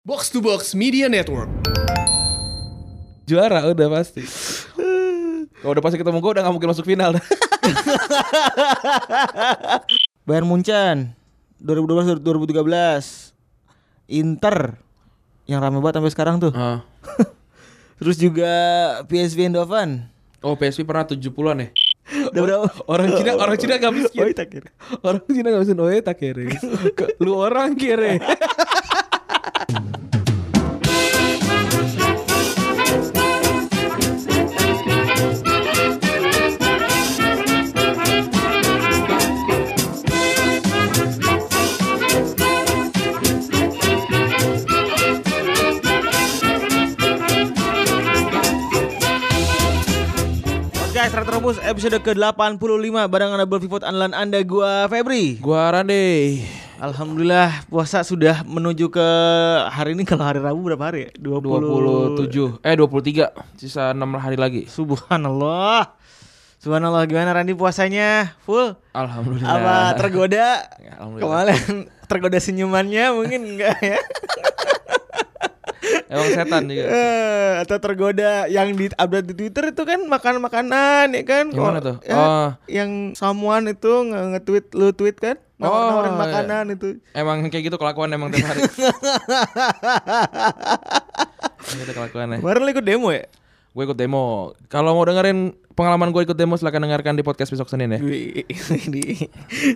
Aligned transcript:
Box 0.00 0.32
to 0.32 0.40
Box 0.40 0.72
Media 0.72 1.12
Network. 1.12 1.52
Juara 3.28 3.68
udah 3.68 4.00
pasti. 4.00 4.24
Kalau 5.60 5.76
udah 5.76 5.84
pasti 5.84 6.00
ketemu 6.00 6.24
gue 6.24 6.40
udah 6.40 6.42
gak 6.48 6.54
mungkin 6.56 6.72
masuk 6.72 6.88
final. 6.88 7.20
Bayern 10.24 10.48
Munchen 10.48 11.12
2012 11.60 12.16
2013 12.16 12.24
Inter 14.08 14.80
yang 15.44 15.60
rame 15.60 15.84
banget 15.84 16.00
sampai 16.00 16.12
sekarang 16.16 16.40
tuh. 16.40 16.56
Ah. 16.56 16.80
Terus 18.00 18.16
juga 18.16 18.48
PSV 19.04 19.52
Eindhoven. 19.52 20.08
Oh 20.40 20.56
PSV 20.56 20.88
pernah 20.88 21.04
70-an 21.04 21.60
ya? 21.60 21.68
Udah 22.32 22.40
berapa? 22.40 22.66
Orang 22.88 23.20
Cina 23.20 23.36
orang 23.36 23.56
Cina 23.60 23.76
gak 23.76 23.92
miskin. 23.92 24.24
Oh, 24.24 24.32
kira. 24.32 24.68
Orang 25.04 25.28
Cina 25.28 25.52
gak 25.52 25.60
miskin. 25.60 25.76
Oh 25.76 25.92
tak 26.00 26.16
kere. 26.16 26.48
Lu 27.20 27.36
orang 27.36 27.76
kere. 27.76 28.16
Guys, 50.90 51.16
Retrobus 51.16 51.56
episode 51.64 51.96
ke-85 52.04 52.60
barengan 53.08 53.40
Double 53.40 53.56
Pivot 53.56 53.80
andalan 53.88 54.12
Anda 54.12 54.44
gua 54.44 54.84
Febri. 54.84 55.40
Gua 55.40 55.72
Rande. 55.72 56.44
Alhamdulillah 56.80 57.68
puasa 57.68 58.00
sudah 58.00 58.40
menuju 58.48 58.88
ke 58.88 59.06
hari 59.68 59.92
ini 59.92 60.02
kalau 60.08 60.24
hari 60.24 60.40
Rabu 60.40 60.64
berapa 60.64 60.88
hari 60.88 61.12
ya? 61.12 61.20
20 61.20 62.16
27 62.24 62.64
eh 62.64 62.74
23 62.74 63.60
sisa 63.60 63.92
6 63.92 64.00
hari 64.16 64.40
lagi. 64.40 64.64
Subhanallah. 64.64 65.92
Subhanallah 66.56 67.04
gimana 67.04 67.36
Randi 67.36 67.52
puasanya? 67.52 68.32
Full? 68.48 68.80
Alhamdulillah. 68.96 69.52
Apa 69.60 69.74
tergoda? 70.00 70.48
Ya, 70.80 70.96
alhamdulillah. 70.96 71.52
Kemarin 71.52 71.72
tergoda 72.08 72.38
senyumannya 72.40 73.04
mungkin 73.12 73.40
enggak 73.44 73.76
ya? 73.84 74.00
Emang 76.06 76.28
setan 76.30 76.62
juga. 76.64 76.84
Eh, 76.84 77.52
atau 77.60 77.76
tergoda 77.76 78.44
yang 78.46 78.72
di 78.72 78.88
update 78.88 79.26
di 79.26 79.34
Twitter 79.36 79.64
itu 79.68 79.82
kan 79.82 80.00
makan 80.02 80.40
makanan 80.40 81.12
ya 81.12 81.22
kan? 81.22 81.44
Yang 81.48 81.60
mana 81.60 81.78
Kok- 81.78 81.84
tuh? 81.84 81.96
ya, 82.02 82.14
Oh. 82.14 82.48
yang 82.66 82.90
someone 83.12 83.68
itu 83.68 83.92
nge- 84.06 84.26
nge-tweet 84.34 84.66
lu 84.72 84.88
tweet 84.90 85.16
kan? 85.16 85.36
Nawar-nawarin 85.56 86.12
Oh, 86.12 86.18
makanan 86.18 86.64
itu. 86.72 86.88
Emang 87.12 87.44
kayak 87.46 87.64
gitu 87.66 87.76
kelakuan 87.76 88.08
emang 88.08 88.30
tiap 88.30 88.48
hari. 88.48 88.64
Gitu 91.70 91.92
kelakuannya. 91.92 92.40
Kemarin 92.40 92.60
lu 92.60 92.70
ikut 92.72 92.82
demo 92.82 93.08
ya? 93.10 93.24
Gue 93.70 93.82
ikut 93.84 93.94
demo. 93.94 94.56
Kalau 94.66 94.92
mau 94.92 95.04
dengerin 95.04 95.54
pengalaman 95.72 96.10
gue 96.10 96.22
ikut 96.24 96.34
demo 96.34 96.56
silahkan 96.56 96.82
dengarkan 96.82 97.14
di 97.14 97.22
podcast 97.22 97.52
besok 97.52 97.70
Senin 97.70 97.94
ya. 97.94 98.00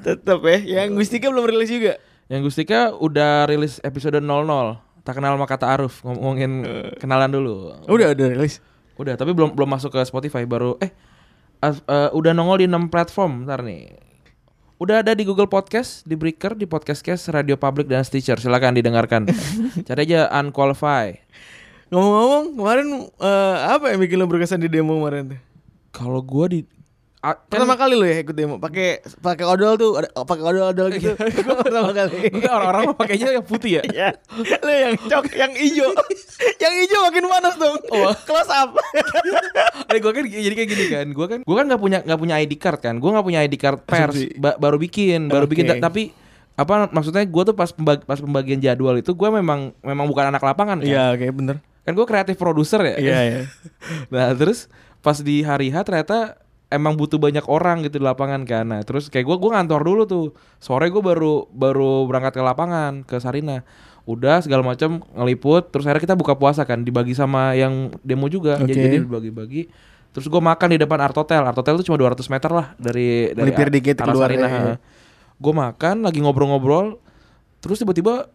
Tetap 0.03 0.41
ya. 0.43 0.59
Yang 0.83 0.89
Gustika 0.97 1.31
belum 1.31 1.47
rilis 1.47 1.71
juga. 1.71 2.01
Yang 2.27 2.41
Gustika 2.49 2.91
udah 2.91 3.47
rilis 3.47 3.79
episode 3.81 4.17
00. 4.17 4.25
Tak 5.05 5.21
kenal 5.21 5.37
sama 5.37 5.45
kata 5.45 5.69
Aruf 5.69 6.01
ngomongin 6.01 6.65
kenalan 6.97 7.29
dulu. 7.29 7.77
Udah 7.87 8.17
udah 8.17 8.27
rilis. 8.33 8.65
Udah, 8.97 9.15
tapi 9.15 9.35
belum 9.35 9.53
belum 9.53 9.69
masuk 9.69 9.91
ke 9.91 10.01
Spotify 10.03 10.47
baru 10.47 10.79
eh 10.79 10.89
as- 11.61 11.83
eh, 11.83 12.11
udah 12.11 12.33
nongol 12.33 12.63
di 12.63 12.67
6 12.67 12.89
platform 12.89 13.45
ntar 13.45 13.61
nih. 13.61 13.91
Udah 14.79 15.05
ada 15.05 15.13
di 15.13 15.23
Google 15.23 15.47
Podcast, 15.47 16.03
di 16.03 16.15
Breaker, 16.15 16.57
di 16.57 16.67
Podcast 16.67 17.01
Cast, 17.01 17.31
Radio 17.31 17.55
Public 17.55 17.87
dan 17.87 18.03
Stitcher. 18.03 18.37
Silakan 18.37 18.75
didengarkan. 18.75 19.29
Cari 19.87 20.01
aja 20.05 20.27
Unqualified. 20.35 21.23
Ngomong-ngomong, 21.89 22.59
kemarin 22.59 22.87
eh, 23.07 23.57
apa 23.71 23.93
yang 23.93 24.01
bikin 24.01 24.17
lu 24.17 24.27
berkesan 24.27 24.59
di 24.59 24.69
demo 24.69 24.99
kemarin 24.99 25.37
tuh? 25.37 25.41
Kalau 25.93 26.21
gua 26.21 26.49
di 26.49 26.67
a- 27.25 27.41
kan 27.41 27.49
Pertama 27.49 27.75
kali 27.75 27.97
lu 27.97 28.05
ya 28.05 28.21
ikut 28.21 28.37
demo, 28.37 28.61
pakai 28.61 29.01
pakai 29.17 29.49
odol 29.49 29.75
tuh, 29.75 29.97
ada 29.97 30.13
pakai 30.13 30.45
odol-odol 30.45 30.93
gitu. 30.93 31.17
Gua 31.17 31.57
pertama 31.65 31.91
kali. 31.91 32.29
orang-orang 32.45 32.83
mah 32.85 32.97
pakainya 32.97 33.33
yang 33.33 33.45
putih 33.45 33.81
ya. 33.81 33.83
Ya, 33.95 34.11
lu 34.61 34.69
yang 34.71 34.95
cok, 35.01 35.25
yang 35.33 35.53
hijau, 35.55 35.89
yang 36.63 36.75
hijau 36.77 37.01
makin 37.03 37.25
panas 37.25 37.55
dong. 37.57 37.77
Oh. 37.89 38.13
Close 38.23 38.51
up. 38.51 38.77
Eh 39.89 39.99
gue 39.99 40.13
kan 40.13 40.25
jadi 40.27 40.55
kayak 40.55 40.69
gini 40.69 40.85
kan. 40.91 41.07
Gue 41.11 41.27
kan 41.27 41.39
gue 41.41 41.57
kan 41.57 41.65
nggak 41.65 41.81
punya 41.81 41.99
nggak 42.05 42.21
punya 42.21 42.35
ID 42.37 42.53
card 42.59 42.79
kan. 42.79 42.95
Gue 43.01 43.09
nggak 43.09 43.25
punya 43.25 43.41
ID 43.41 43.55
card 43.57 43.79
pers. 43.83 44.17
Ba- 44.37 44.59
baru 44.59 44.77
bikin, 44.77 45.33
baru 45.33 45.49
bikin. 45.49 45.81
Tapi 45.81 46.13
apa 46.55 46.87
maksudnya 46.93 47.25
gue 47.25 47.43
tuh 47.45 47.57
pas 47.57 47.71
pembag- 47.71 48.05
pas 48.05 48.21
pembagian 48.21 48.61
jadwal 48.61 48.95
itu 48.95 49.11
gue 49.11 49.29
memang 49.33 49.73
memang 49.81 50.07
bukan 50.07 50.29
anak 50.29 50.45
lapangan 50.45 50.79
kan. 50.79 50.87
Iya, 50.87 51.17
oke 51.17 51.27
bener. 51.33 51.57
Kan 51.85 51.93
gue 51.95 52.07
kreatif 52.07 52.37
produser 52.37 52.81
ya. 52.85 52.97
Iya, 53.01 53.19
iya. 53.25 53.41
nah 54.13 54.31
terus 54.33 54.69
pas 55.01 55.17
di 55.19 55.41
hari 55.41 55.69
H 55.69 55.85
ternyata 55.85 56.44
emang 56.73 56.97
butuh 56.97 57.21
banyak 57.21 57.45
orang 57.49 57.85
gitu 57.85 58.01
di 58.01 58.05
lapangan 58.05 58.45
kan. 58.49 58.65
Nah 58.69 58.81
terus 58.85 59.09
kayak 59.13 59.27
gue 59.27 59.37
gue 59.37 59.51
ngantor 59.53 59.81
dulu 59.85 60.03
tuh. 60.09 60.27
Sore 60.61 60.89
gue 60.89 61.03
baru 61.03 61.49
baru 61.53 62.09
berangkat 62.09 62.39
ke 62.39 62.43
lapangan 62.45 63.05
ke 63.05 63.17
Sarina. 63.21 63.65
Udah 64.05 64.45
segala 64.45 64.65
macam 64.65 65.01
ngeliput. 65.17 65.73
Terus 65.73 65.85
akhirnya 65.89 66.13
kita 66.13 66.17
buka 66.17 66.35
puasa 66.37 66.65
kan 66.69 66.85
dibagi 66.85 67.13
sama 67.13 67.57
yang 67.57 67.93
demo 68.05 68.29
juga. 68.29 68.61
Oke. 68.61 68.73
Jadi 68.73 68.81
jadi 68.81 68.97
dibagi-bagi. 69.05 69.63
Terus 70.15 70.31
gue 70.31 70.43
makan 70.43 70.69
di 70.75 70.79
depan 70.79 70.99
Art 71.03 71.17
Hotel. 71.17 71.43
Art 71.43 71.59
Hotel 71.59 71.75
tuh 71.83 71.87
cuma 71.91 71.99
200 71.99 72.23
meter 72.31 72.51
lah 72.55 72.67
dari 72.79 73.35
dari 73.35 73.51
Melipir 73.51 73.69
dikit 73.73 73.97
keluar 74.05 74.31
Sarina. 74.31 74.49
ya. 74.49 74.77
Gue 75.41 75.53
makan 75.57 76.07
lagi 76.07 76.23
ngobrol-ngobrol. 76.23 77.03
Terus 77.59 77.81
tiba-tiba 77.83 78.29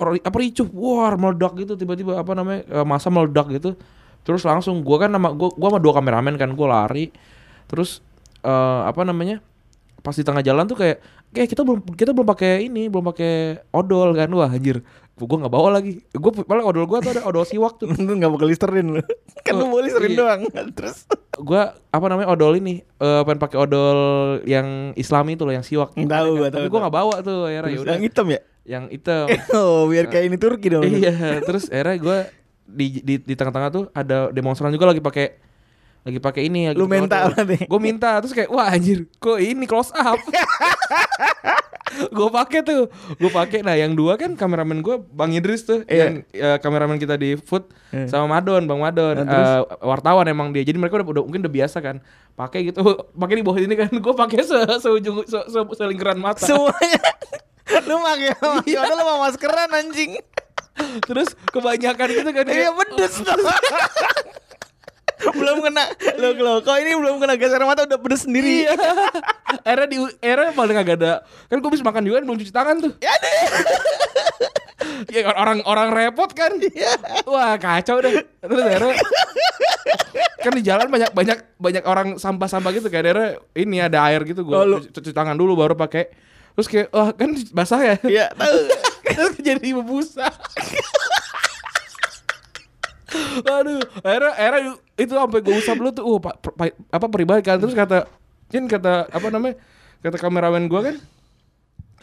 apa 0.00 0.36
ricuh, 0.40 0.66
wah 0.72 1.12
meledak 1.14 1.54
gitu 1.60 1.76
tiba-tiba 1.76 2.18
apa 2.18 2.32
namanya 2.34 2.64
eh, 2.66 2.86
masa 2.86 3.12
meledak 3.12 3.46
gitu. 3.52 3.76
Terus 4.24 4.42
langsung 4.42 4.80
gua 4.80 5.04
kan 5.06 5.10
nama 5.12 5.30
gua 5.36 5.52
gua 5.52 5.68
sama 5.76 5.80
dua 5.80 5.92
kameramen 6.00 6.34
kan 6.40 6.50
gua 6.56 6.82
lari. 6.82 7.12
Terus 7.74 7.98
eh, 8.46 8.80
apa 8.86 9.02
namanya? 9.02 9.42
Pas 9.98 10.14
di 10.14 10.22
tengah 10.22 10.44
jalan 10.46 10.70
tuh 10.70 10.78
kayak 10.78 11.02
kayak 11.34 11.48
kita 11.50 11.66
belum 11.66 11.82
kita 11.98 12.14
belum 12.14 12.28
pakai 12.30 12.70
ini, 12.70 12.86
belum 12.86 13.10
pakai 13.10 13.66
odol 13.74 14.14
kan. 14.14 14.30
Wah 14.30 14.46
anjir. 14.46 14.86
Gua 15.18 15.42
nggak 15.42 15.50
bawa 15.50 15.68
lagi. 15.78 15.98
Gua 16.14 16.30
paling 16.30 16.62
odol 16.62 16.86
gua 16.86 17.02
tuh 17.02 17.18
ada 17.18 17.26
odol 17.26 17.42
siwak 17.42 17.82
tuh. 17.82 17.90
Lu 18.06 18.14
enggak 18.14 18.30
bakal 18.30 18.46
listerin 18.46 18.94
lu. 18.94 19.02
Kan 19.44 19.58
lu 19.58 19.66
mau 19.66 19.82
listerin 19.82 20.14
iya. 20.14 20.18
doang. 20.22 20.40
Terus 20.78 21.10
gua 21.42 21.74
apa 21.90 22.06
namanya 22.06 22.30
odol 22.30 22.54
ini 22.54 22.86
eh 22.86 23.22
pengen 23.26 23.42
pakai 23.42 23.58
odol 23.58 23.98
yang 24.46 24.94
islami 24.94 25.34
tuh 25.34 25.50
loh 25.50 25.54
yang 25.58 25.66
siwak. 25.66 25.90
Tahu 25.98 26.30
gua, 26.38 26.48
Tapi 26.54 26.70
tahu. 26.70 26.78
nggak 26.78 26.94
bawa 26.94 27.14
tuh 27.26 27.50
akhirnya 27.50 27.70
ya 27.74 27.78
udah. 27.82 27.92
yang 27.98 28.04
hitam 28.06 28.26
ya? 28.30 28.40
Yang 28.64 28.84
hitam. 28.96 29.26
Oh, 29.58 29.90
biar 29.90 30.06
kayak 30.08 30.24
ini 30.30 30.36
Turki 30.38 30.68
dong. 30.72 30.86
iya 30.86 31.42
terus 31.44 31.68
akhirnya 31.68 31.96
gue 32.00 32.18
di 32.64 32.86
di 33.04 33.14
di 33.20 33.34
tengah-tengah 33.36 33.70
tuh 33.70 33.84
ada 33.92 34.32
demonstran 34.32 34.72
juga 34.72 34.88
lagi 34.88 35.04
pakai 35.04 35.36
lagi 36.04 36.18
pakai 36.18 36.42
ini 36.44 36.68
Lu 36.70 36.84
minta 36.84 37.26
berarti? 37.26 37.64
gue 37.64 37.80
minta 37.80 38.20
terus 38.20 38.30
kayak 38.30 38.48
wah 38.48 38.68
anjir 38.68 39.08
kok 39.16 39.36
ini 39.36 39.64
close 39.64 39.88
up 39.90 40.20
gue 41.94 42.28
pakai 42.28 42.60
tuh 42.60 42.90
gue 43.14 43.30
pakai 43.30 43.62
nah 43.62 43.72
yang 43.72 43.94
dua 43.94 44.14
kan 44.14 44.34
kameramen 44.34 44.80
gue 44.80 44.98
bang 45.06 45.30
Idris 45.32 45.62
tuh 45.62 45.80
Iya. 45.84 45.96
yang 45.96 46.14
ya, 46.28 46.50
kameramen 46.58 46.98
kita 46.98 47.14
di 47.14 47.38
food 47.38 47.70
Iya. 47.88 48.10
sama 48.10 48.26
Madon 48.30 48.66
bang 48.66 48.76
Madon 48.76 49.14
Nah? 49.16 49.30
Eh, 49.30 49.60
wartawan 49.80 50.26
emang 50.26 50.50
dia 50.50 50.60
jadi 50.60 50.74
mereka 50.74 50.98
udah, 50.98 51.06
udah 51.08 51.22
mungkin 51.22 51.40
udah 51.40 51.54
biasa 51.54 51.78
kan 51.78 52.02
pakai 52.34 52.68
gitu 52.68 52.82
pakai 53.14 53.34
di 53.34 53.42
bawah 53.42 53.58
ini 53.58 53.74
kan 53.74 53.88
gue 53.88 54.14
pakai 54.14 54.42
se 54.42 54.58
seujung 54.78 55.22
se, 55.22 55.38
se, 55.40 55.58
selingkaran 55.70 56.18
mata 56.18 56.42
Semuanya. 56.42 57.00
lu 57.88 57.96
pakai 57.96 58.28
Iya. 58.66 58.80
Lu 58.84 58.96
mau 58.98 59.18
maskeran 59.22 59.70
anjing. 59.72 60.18
terus 61.06 61.32
kebanyakan 61.48 62.06
gitu 62.12 62.28
kan 62.28 62.44
Iya 62.44 62.74
pedes 62.74 63.14
tuh. 63.16 63.38
belum 65.38 65.56
kena 65.62 65.84
lo 66.18 66.28
lo 66.34 66.52
kok 66.60 66.74
ini 66.78 66.94
belum 66.94 67.22
kena 67.22 67.34
geser 67.38 67.62
mata 67.62 67.86
udah 67.86 67.98
pedes 67.98 68.26
sendiri 68.26 68.66
Iya. 68.66 68.74
Era 69.70 69.86
di 69.86 69.96
era 70.18 70.50
paling 70.50 70.74
agak 70.74 70.98
ada. 70.98 71.22
Kan 71.46 71.62
gue 71.62 71.70
bisa 71.70 71.86
makan 71.86 72.02
juga 72.02 72.20
belum 72.20 72.36
cuci 72.36 72.50
tangan 72.50 72.74
tuh. 72.82 72.92
ya 72.98 73.14
deh 73.22 73.38
Ya 75.14 75.30
orang 75.30 75.62
orang 75.64 75.94
repot 75.94 76.28
kan. 76.34 76.58
Wah, 77.24 77.54
kacau 77.56 78.02
deh. 78.02 78.26
Terus 78.42 78.60
akhirnya 78.60 78.94
kan 80.44 80.52
di 80.52 80.62
jalan 80.66 80.86
banyak 80.90 81.10
banyak 81.16 81.38
banyak 81.56 81.84
orang 81.88 82.08
sampah-sampah 82.20 82.70
gitu 82.76 82.92
kayak 82.92 83.08
akhirnya 83.08 83.28
ini 83.56 83.76
ada 83.80 84.04
air 84.10 84.20
gitu 84.28 84.44
gue 84.44 84.52
Oh, 84.52 84.76
cuci 84.82 85.16
tangan 85.16 85.38
dulu 85.38 85.56
baru 85.56 85.72
pakai 85.72 86.12
terus 86.52 86.68
kayak 86.68 86.92
wah 86.92 87.10
kan 87.16 87.32
basah 87.50 87.80
ya 87.80 87.96
ya 88.04 88.26
tahu 88.36 88.58
terus 89.08 89.34
jadi 89.40 89.68
bebusa 89.80 90.28
Aduh, 93.46 93.78
akhirnya, 94.02 94.32
akhirnya 94.34 94.62
itu 94.94 95.10
sampai 95.10 95.40
gue 95.42 95.54
usap 95.54 95.76
dulu 95.76 95.90
tuh, 95.90 96.04
uh, 96.04 96.18
pak, 96.22 96.34
per- 96.38 96.54
pa- 96.54 96.76
apa 96.90 97.06
pribadi 97.10 97.42
kan 97.42 97.58
terus 97.58 97.74
kata, 97.74 98.06
kan 98.46 98.64
kata 98.64 99.10
apa 99.10 99.26
namanya, 99.28 99.58
kata 100.00 100.16
kameramen 100.18 100.70
gue 100.70 100.80
kan, 100.80 100.96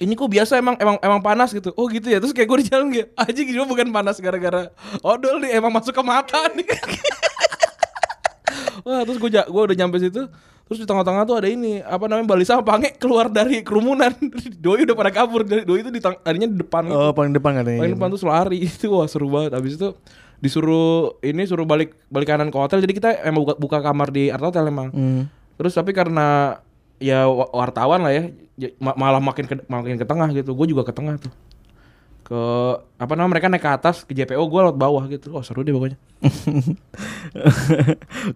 ini 0.03 0.11
kok 0.11 0.27
biasa 0.27 0.59
emang 0.59 0.75
emang 0.75 0.97
emang 0.99 1.21
panas 1.23 1.55
gitu, 1.55 1.71
oh 1.73 1.87
gitu 1.87 2.11
ya, 2.11 2.19
terus 2.19 2.35
kayak 2.35 2.51
gue 2.51 2.57
di 2.59 2.67
jalan 2.67 2.87
kayak, 2.91 3.07
aja 3.15 3.39
gitu 3.39 3.63
bukan 3.63 3.87
panas 3.89 4.19
gara-gara 4.19 4.67
odol 5.01 5.39
nih, 5.39 5.55
emang 5.55 5.71
masuk 5.71 5.95
ke 5.95 6.03
mata 6.03 6.51
nih. 6.51 6.67
Wah 8.81 9.05
terus 9.05 9.21
gue 9.21 9.29
gue 9.29 9.61
udah 9.61 9.77
nyampe 9.77 10.01
situ 10.01 10.25
Terus 10.71 10.87
di 10.87 10.87
tengah-tengah 10.87 11.27
tuh 11.27 11.35
ada 11.35 11.51
ini 11.51 11.83
apa 11.83 12.07
namanya 12.07 12.31
Bali 12.31 12.47
sama 12.47 12.63
Pange 12.63 12.95
keluar 12.95 13.27
dari 13.27 13.59
kerumunan. 13.59 14.15
Doi 14.63 14.87
udah 14.87 14.95
pada 14.95 15.11
kabur. 15.11 15.43
Dari- 15.43 15.67
Doi 15.67 15.83
itu 15.83 15.91
di 15.91 15.99
tang- 15.99 16.15
tadinya 16.23 16.47
di 16.47 16.63
depan. 16.63 16.87
gitu. 16.87 16.95
Oh, 16.95 17.11
paling 17.11 17.35
depan 17.35 17.59
katanya. 17.59 17.83
Paling 17.83 17.99
depan 17.99 18.07
tuh 18.07 18.23
lari 18.23 18.57
itu 18.71 18.87
wah 18.87 19.03
seru 19.03 19.27
banget. 19.27 19.51
Habis 19.51 19.75
itu 19.75 19.91
disuruh 20.41 21.21
ini 21.21 21.45
suruh 21.45 21.63
balik 21.63 21.93
balik 22.09 22.27
kanan 22.27 22.49
ke 22.49 22.57
hotel. 22.57 22.81
Jadi 22.81 22.93
kita 22.97 23.09
emang 23.21 23.45
buka, 23.45 23.53
buka 23.55 23.77
kamar 23.79 24.09
di 24.09 24.27
Art 24.27 24.41
Hotel 24.41 24.67
emang. 24.67 24.89
Hmm. 24.89 25.29
Terus 25.55 25.71
tapi 25.71 25.93
karena 25.93 26.57
ya 26.97 27.29
wa- 27.29 27.53
wartawan 27.53 28.01
lah 28.01 28.11
ya, 28.11 28.33
ya, 28.57 28.73
ma- 28.81 28.97
malah 28.97 29.21
makin 29.21 29.45
ke 29.45 29.55
makin 29.69 29.95
ke 29.95 30.03
tengah 30.03 30.27
gitu. 30.33 30.57
Gue 30.57 30.65
juga 30.65 30.81
ke 30.81 30.91
tengah 30.91 31.21
tuh. 31.21 31.31
Ke 32.25 32.41
apa 32.97 33.13
namanya 33.13 33.37
mereka 33.37 33.47
naik 33.53 33.61
ke 33.61 33.69
atas 33.69 34.01
ke 34.01 34.11
JPO 34.11 34.41
gue 34.41 34.59
lewat 34.65 34.77
bawah 34.77 35.05
gitu. 35.05 35.29
Oh 35.31 35.45
seru 35.45 35.61
deh 35.61 35.71
pokoknya. 35.71 36.01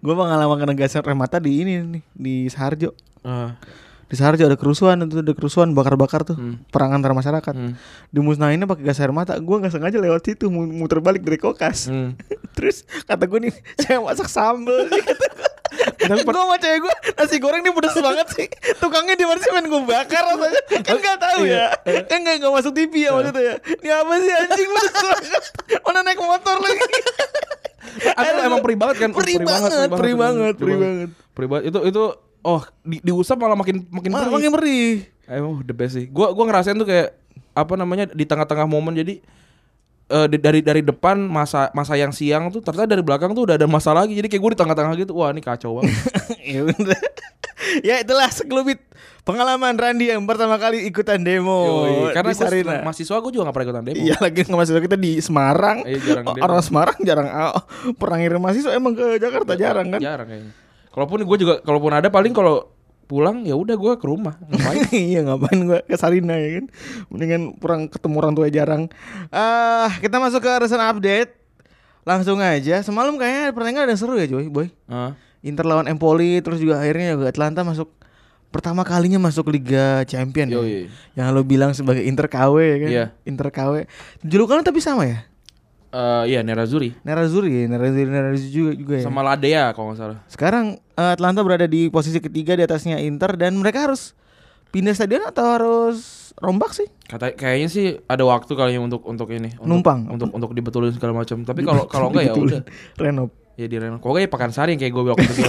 gue 0.04 0.14
pengalaman 0.14 0.56
kena 0.56 0.74
gas 0.78 0.94
air 0.94 1.12
mata 1.12 1.42
di 1.42 1.66
ini 1.66 1.82
nih 1.82 2.02
di 2.14 2.34
Sarjo. 2.46 2.94
Ah, 3.26 3.58
Di 4.06 4.14
Sarjo 4.14 4.42
ada 4.42 4.54
kerusuhan 4.54 5.02
itu 5.02 5.18
ada 5.18 5.32
kerusuhan 5.32 5.70
bakar-bakar 5.70 6.22
tuh 6.22 6.34
Hmm. 6.34 6.62
perang 6.68 6.92
antar 6.92 7.10
masyarakat. 7.10 7.50
hmm, 7.50 7.74
Dimusnahinnya 8.08 8.64
pakai 8.64 8.84
gas 8.84 8.98
air 8.98 9.10
mata. 9.10 9.34
Gue 9.36 9.56
nggak 9.56 9.72
sengaja 9.72 9.96
lewat 9.96 10.22
situ 10.22 10.46
mu- 10.46 10.62
muter 10.68 10.98
balik 10.98 11.20
dari 11.20 11.36
kokas. 11.36 11.86
hmm. 11.86 12.14
Terus 12.56 12.86
kata 13.02 13.24
gue 13.24 13.38
nih 13.42 13.52
saya 13.82 13.98
masak 13.98 14.26
sambel. 14.26 14.86
gue 15.98 16.22
sama 16.24 16.56
cewek 16.56 16.78
gue 16.80 16.94
nasi 17.12 17.36
goreng 17.36 17.60
nih 17.60 17.72
pedes 17.72 17.96
banget 17.96 18.26
sih. 18.32 18.46
Tukangnya 18.78 19.14
di 19.14 19.24
mana 19.24 19.38
sih 19.38 19.50
main 19.50 19.66
gue 19.66 19.82
bakar 19.84 20.22
rasanya. 20.24 20.60
Kan 20.80 20.96
nggak 20.96 21.18
tahu 21.18 21.40
ya. 21.42 21.66
Kan 22.06 22.18
nggak 22.22 22.34
nggak 22.38 22.52
masuk 22.52 22.72
TV 22.72 22.94
ya 23.02 23.12
itu 23.12 23.40
ya. 23.42 23.54
Ini 23.58 23.90
apa 23.92 24.12
sih 24.16 24.32
anjing 24.32 24.68
pedes 24.70 24.94
banget. 24.94 25.42
Mana 25.82 25.98
naik 26.02 26.20
motor 26.20 26.56
lagi. 26.56 26.84
Atau 28.12 28.40
emang 28.40 28.62
perih 28.62 28.78
banget 28.78 28.96
kan? 28.98 29.10
Perih 29.10 29.36
banget, 29.40 29.88
perih 29.90 30.14
banget, 30.14 30.54
perih 30.54 30.76
banget. 30.76 31.08
Perih 31.32 31.48
banget. 31.48 31.64
Itu 31.66 31.78
itu 31.82 32.02
oh 32.46 32.62
di, 32.86 33.02
diusap 33.02 33.34
malah 33.34 33.58
makin 33.58 33.82
makin 33.90 34.10
perih. 34.14 34.30
makin 34.30 34.50
perih. 34.54 34.90
Emang 35.26 35.58
the 35.66 35.74
best 35.74 35.98
sih. 35.98 36.06
Gua 36.06 36.30
gua 36.30 36.46
ngerasain 36.46 36.78
tuh 36.78 36.86
kayak 36.86 37.18
apa 37.56 37.74
namanya 37.74 38.06
di 38.14 38.22
tengah-tengah 38.22 38.68
momen 38.70 38.94
jadi 38.94 39.18
eh, 40.06 40.26
di- 40.30 40.38
dari 40.38 40.60
dari 40.62 40.82
depan 40.86 41.18
masa 41.26 41.74
masa 41.74 41.98
yang 41.98 42.14
siang 42.14 42.54
tuh 42.54 42.62
ternyata 42.62 42.94
dari 42.94 43.02
belakang 43.02 43.34
tuh 43.34 43.50
udah 43.50 43.58
ada 43.58 43.66
masa 43.66 43.90
lagi. 43.90 44.14
Jadi 44.14 44.30
kayak 44.30 44.42
gue 44.46 44.50
di 44.54 44.58
tengah-tengah 44.62 44.92
gitu. 44.94 45.12
Wah, 45.18 45.34
ini 45.34 45.42
kacau 45.42 45.82
banget. 45.82 45.90
ya 46.54 46.60
udah. 46.62 47.00
ya 47.82 47.94
itulah 47.98 48.30
sekelumit 48.30 48.78
pengalaman 49.26 49.74
Randi 49.74 50.06
yang 50.06 50.22
pertama 50.22 50.54
kali 50.54 50.86
ikutan 50.86 51.18
demo 51.18 51.82
Yoi, 51.82 52.14
karena 52.14 52.30
di 52.30 52.38
Sarina. 52.38 52.78
mahasiswa 52.86 53.16
gue 53.18 53.32
juga 53.34 53.50
gak 53.50 53.54
pernah 53.58 53.66
ikutan 53.66 53.84
demo. 53.84 53.98
Iya 54.06 54.16
lagi 54.22 54.40
mahasiswa 54.46 54.80
kita 54.86 54.96
di 54.96 55.12
Semarang. 55.18 55.82
Iya, 55.82 55.98
jarang 55.98 56.24
demo. 56.30 56.44
Orang 56.46 56.62
Semarang 56.62 56.98
jarang 57.02 57.26
ah, 57.26 57.58
pernah 57.98 58.16
ngirim 58.22 58.38
mahasiswa 58.38 58.70
emang 58.70 58.94
ke 58.94 59.18
Jakarta 59.18 59.58
jarang 59.58 59.90
kan? 59.90 59.98
Jarang 59.98 60.28
kayaknya. 60.30 60.65
Kalaupun 60.96 61.28
gue 61.28 61.38
juga 61.44 61.60
kalaupun 61.60 61.92
ada 61.92 62.08
paling 62.08 62.32
kalau 62.32 62.72
pulang 63.04 63.44
ya 63.44 63.52
udah 63.52 63.76
gue 63.76 63.92
ke 64.00 64.06
rumah. 64.08 64.40
Ngapain? 64.48 64.88
iya 65.12 65.20
ngapain 65.20 65.60
gua 65.68 65.84
ke 65.84 65.92
Sarina 66.00 66.40
ya 66.40 66.56
kan? 66.56 66.72
Mendingan 67.12 67.42
kurang 67.60 67.92
ketemu 67.92 68.16
orang 68.16 68.32
tua 68.32 68.48
jarang. 68.48 68.88
Ah 69.28 69.92
kita 70.00 70.16
masuk 70.16 70.40
ke 70.40 70.48
recent 70.56 70.80
update. 70.80 71.36
Langsung 72.08 72.40
aja. 72.40 72.80
Semalam 72.80 73.20
kayaknya 73.20 73.52
pertandingan 73.52 73.92
ada 73.92 73.96
seru 74.00 74.16
ya 74.16 74.24
Joy, 74.24 74.48
Boy. 74.48 74.72
Ah, 74.88 75.12
Inter 75.44 75.68
lawan 75.68 75.84
Empoli 75.84 76.40
terus 76.40 76.64
juga 76.64 76.80
akhirnya 76.80 77.12
juga 77.18 77.28
Atlanta 77.28 77.60
masuk 77.60 77.92
pertama 78.48 78.88
kalinya 78.88 79.20
masuk 79.20 79.52
Liga 79.52 80.00
Champion 80.08 80.48
ya. 80.48 80.56
Yoi. 80.64 80.88
Yang 81.12 81.26
lo 81.28 81.42
bilang 81.44 81.76
sebagai 81.76 82.08
Inter 82.08 82.24
KW 82.32 82.56
ya 82.56 82.76
kan? 82.80 82.88
Iya. 82.88 83.06
Inter 83.28 83.52
KW. 83.52 83.84
Julukannya 84.24 84.64
tapi 84.64 84.80
sama 84.80 85.04
ya? 85.04 85.28
Eh, 85.96 86.22
iya 86.36 86.40
Nerazzurri 86.44 86.92
Nerazzurri 87.06 87.64
ya, 87.64 87.72
Nerazzurri, 87.72 88.10
Nerazzurri 88.10 88.52
juga 88.52 88.72
juga 88.76 88.94
ya. 89.00 89.04
sama 89.06 89.24
Ladea 89.24 89.72
kalau 89.72 89.92
nggak 89.92 89.98
salah. 90.02 90.18
Sekarang 90.28 90.76
eh, 90.76 90.85
Atlanta 90.96 91.44
berada 91.44 91.68
di 91.68 91.92
posisi 91.92 92.16
ketiga 92.18 92.56
di 92.56 92.64
atasnya 92.64 92.96
Inter 92.98 93.36
dan 93.36 93.56
mereka 93.60 93.84
harus 93.84 94.16
pindah 94.72 94.96
stadion 94.96 95.24
atau 95.28 95.44
harus 95.44 96.32
rombak 96.40 96.72
sih? 96.72 96.88
Kata 97.08 97.32
kayaknya 97.36 97.68
sih 97.68 97.86
ada 98.08 98.24
waktu 98.24 98.52
kali 98.52 98.76
ya 98.76 98.80
untuk 98.80 99.04
untuk 99.04 99.28
ini 99.32 99.56
untuk, 99.60 99.68
Numpang. 99.68 100.08
untuk 100.08 100.28
untuk 100.32 100.50
dibetulin 100.52 100.92
segala 100.92 101.12
macam. 101.24 101.44
Tapi 101.44 101.60
kalau 101.64 101.84
kalau 101.88 102.08
enggak 102.12 102.24
ya 102.28 102.32
udah 102.32 102.62
Renov. 103.00 103.28
ya 103.56 103.66
di 103.68 103.76
Reno. 103.76 103.96
Kalau 104.00 104.12
enggak 104.16 104.24
ya 104.28 104.30
Pakansari 104.32 104.68
yang 104.76 104.80
kayak 104.80 104.92
gue 104.92 105.02
bilang 105.04 105.16
waktu 105.16 105.32
itu. 105.32 105.44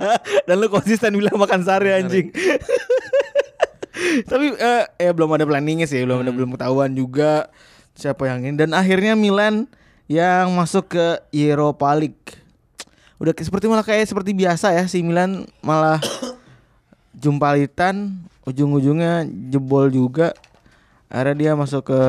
dan 0.48 0.54
lu 0.60 0.68
konsisten 0.68 1.12
bilang 1.16 1.36
makan 1.36 1.60
sari 1.64 1.88
anjing. 1.92 2.28
Tapi 4.30 4.46
eh 4.56 4.84
ya 5.00 5.10
belum 5.12 5.36
ada 5.36 5.44
planningnya 5.48 5.88
sih, 5.88 6.04
belum 6.04 6.24
ada 6.24 6.32
belum 6.32 6.50
ketahuan 6.56 6.92
juga 6.92 7.48
siapa 7.96 8.28
yang 8.28 8.44
ini 8.44 8.60
dan 8.60 8.76
akhirnya 8.76 9.16
Milan 9.16 9.68
yang 10.06 10.52
masuk 10.52 10.92
ke 10.92 11.06
Europa 11.32 11.96
League. 11.96 12.45
Udah 13.16 13.32
seperti 13.32 13.64
malah 13.64 13.84
kayak 13.84 14.04
seperti 14.04 14.36
biasa 14.36 14.76
ya 14.76 14.84
si 14.84 15.00
Milan 15.00 15.48
malah 15.64 15.96
jumpalitan 17.22 18.20
ujung-ujungnya 18.44 19.24
jebol 19.48 19.88
juga. 19.88 20.36
Akhirnya 21.08 21.34
dia 21.34 21.52
masuk 21.56 21.88
ke 21.88 22.00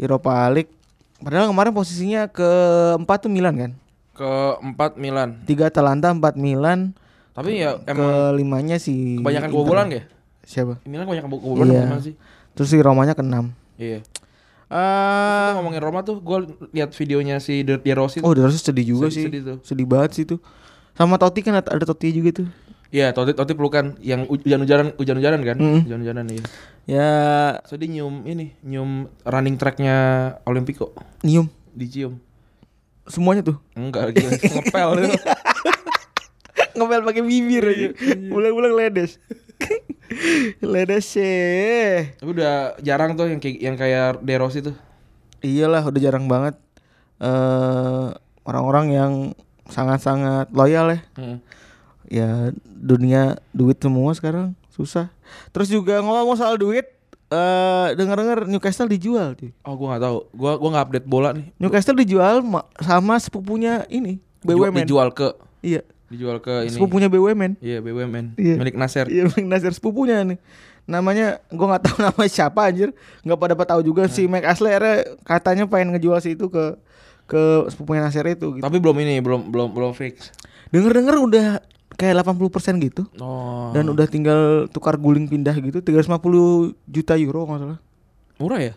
Europa 0.00 0.32
League. 0.50 0.72
Padahal 1.22 1.48
kemarin 1.48 1.72
posisinya 1.72 2.26
keempat 2.26 3.28
tuh 3.28 3.30
Milan 3.32 3.54
kan. 3.54 3.72
Keempat 4.14 4.98
Milan. 4.98 5.42
Tiga 5.46 5.70
Atalanta, 5.70 6.10
empat 6.10 6.38
Milan, 6.38 6.94
Tapi 7.34 7.58
ya 7.58 7.82
emang 7.90 8.30
kelimanya 8.30 8.76
si 8.78 9.18
kebanyakan 9.18 9.50
kebobolan 9.50 9.86
ya? 9.90 10.02
Siapa? 10.46 10.78
Milan 10.86 11.02
kebanyakan 11.10 11.30
kebobolan 11.34 11.66
Iya. 11.66 11.98
sih? 11.98 12.14
Terus 12.54 12.68
si 12.70 12.78
Romanya 12.78 13.18
keenam. 13.18 13.50
Iya. 13.74 14.06
Kita 14.64 15.54
ngomongin 15.54 15.80
Roma 15.80 16.00
tuh 16.00 16.18
gue 16.18 16.38
lihat 16.72 16.90
videonya 16.92 17.36
si 17.38 17.62
De, 17.62 17.76
De 17.76 17.92
Rossi 17.92 18.18
oh, 18.18 18.32
tuh. 18.32 18.42
udah 18.42 18.50
sedih 18.50 18.86
juga 18.86 19.06
Sedih- 19.06 19.14
sih. 19.14 19.24
sedih 19.24 19.40
tuh. 19.42 19.56
Sedih 19.62 19.86
banget 19.86 20.10
sih 20.12 20.24
tuh. 20.24 20.40
Sama 20.92 21.16
Totti 21.16 21.40
kan 21.40 21.54
ada, 21.54 21.84
Totti 21.84 22.10
juga 22.10 22.42
tuh. 22.42 22.48
Iya, 22.88 23.10
Totti 23.10 23.34
Totti 23.34 23.52
pelukan 23.52 23.98
yang 23.98 24.24
hujan-hujanan 24.24 24.94
hujan-hujanan 24.94 25.40
kan? 25.42 25.56
Mm. 25.58 25.80
Hujan-hujanan 25.84 26.26
iya. 26.30 26.44
Ya 26.84 27.10
So 27.64 27.74
dia 27.74 27.88
nyium 27.88 28.22
ini, 28.24 28.54
nyium 28.60 29.08
running 29.22 29.56
tracknya 29.56 29.94
Olimpico 30.44 30.92
nyium 31.20 31.48
dicium. 31.70 32.20
semuanya 33.04 33.44
tuh. 33.44 33.56
Enggak 33.74 34.10
lagi 34.10 34.24
ngepel 34.24 34.88
itu. 35.02 35.12
Ngepel 36.76 37.00
pakai 37.04 37.22
bibir 37.22 37.64
aja. 37.64 37.88
Ulang-ulang 38.30 38.74
ledes. 38.74 39.20
ledes 40.62 41.06
sih. 41.10 42.10
Tapi 42.16 42.30
udah 42.30 42.78
jarang 42.80 43.14
tuh 43.14 43.28
yang 43.28 43.40
kayak 43.40 43.58
yang 43.58 43.76
kayak 43.76 44.20
De 44.20 44.34
Rossi 44.36 44.60
tuh. 44.60 44.76
Iyalah 45.40 45.84
udah 45.84 46.00
jarang 46.00 46.26
banget 46.26 46.56
eh 47.18 48.06
orang-orang 48.44 48.86
yang 48.90 49.12
sangat-sangat 49.66 50.52
loyal 50.52 50.92
ya. 50.92 51.00
Heeh. 51.16 51.38
Ya 52.04 52.30
dunia 52.66 53.40
duit 53.50 53.80
semua 53.80 54.12
sekarang 54.12 54.52
susah. 54.68 55.08
Terus 55.50 55.68
juga 55.68 56.00
ngomong 56.00 56.36
soal 56.36 56.56
duit 56.56 56.84
eh 57.32 57.88
dengar-dengar 57.96 58.44
Newcastle 58.44 58.86
dijual 58.86 59.32
tuh. 59.34 59.50
Oh, 59.64 59.74
gua 59.74 59.96
nggak 59.96 60.04
tahu. 60.04 60.18
Gua 60.36 60.52
gua 60.60 60.68
nggak 60.70 60.84
update 60.86 61.08
bola 61.08 61.32
nih. 61.32 61.48
Newcastle 61.56 61.96
dijual 61.96 62.44
ma- 62.44 62.68
sama 62.78 63.16
sepupunya 63.16 63.88
ini 63.88 64.20
BUMN. 64.44 64.84
dijual 64.84 65.08
ke 65.10 65.32
Iya, 65.64 65.80
dijual 66.14 66.38
ke 66.38 66.70
ini. 66.70 66.72
sepupunya 66.72 67.10
BUMN. 67.10 67.58
Iya, 67.58 67.82
BUMN. 67.82 68.38
Iya. 68.38 68.54
Milik 68.56 68.76
Nasir. 68.78 69.06
Iya, 69.10 69.28
Mike 69.28 69.48
Nasir 69.50 69.72
sepupunya 69.74 70.22
nih. 70.22 70.38
Namanya 70.86 71.42
gua 71.50 71.74
nggak 71.74 71.84
tahu 71.90 71.96
nama 72.06 72.22
siapa 72.30 72.70
anjir. 72.70 72.94
Nggak 73.26 73.38
pada 73.38 73.54
tahu 73.74 73.80
juga 73.82 74.06
si 74.06 74.30
Mike 74.30 74.46
Ashley 74.46 74.70
akhirnya 74.72 75.18
katanya 75.26 75.64
pengen 75.66 75.96
ngejual 75.96 76.18
si 76.22 76.38
itu 76.38 76.46
ke 76.46 76.78
ke 77.24 77.42
sepupunya 77.72 78.04
Nasir 78.04 78.24
itu 78.28 78.54
gitu. 78.56 78.64
Tapi 78.64 78.78
belum 78.78 78.96
ini, 79.02 79.18
belum 79.18 79.50
belum 79.50 79.68
belum 79.74 79.92
fix. 79.96 80.30
Denger-denger 80.70 81.16
udah 81.18 81.46
kayak 81.94 82.26
80% 82.26 82.84
gitu. 82.84 83.02
Oh. 83.22 83.70
Dan 83.70 83.88
udah 83.88 84.06
tinggal 84.10 84.66
tukar 84.68 84.98
guling 84.98 85.30
pindah 85.30 85.54
gitu 85.58 85.80
350 85.80 86.74
juta 86.90 87.14
euro 87.18 87.46
nggak 87.48 87.60
salah. 87.62 87.80
murah 88.34 88.58
ya? 88.58 88.74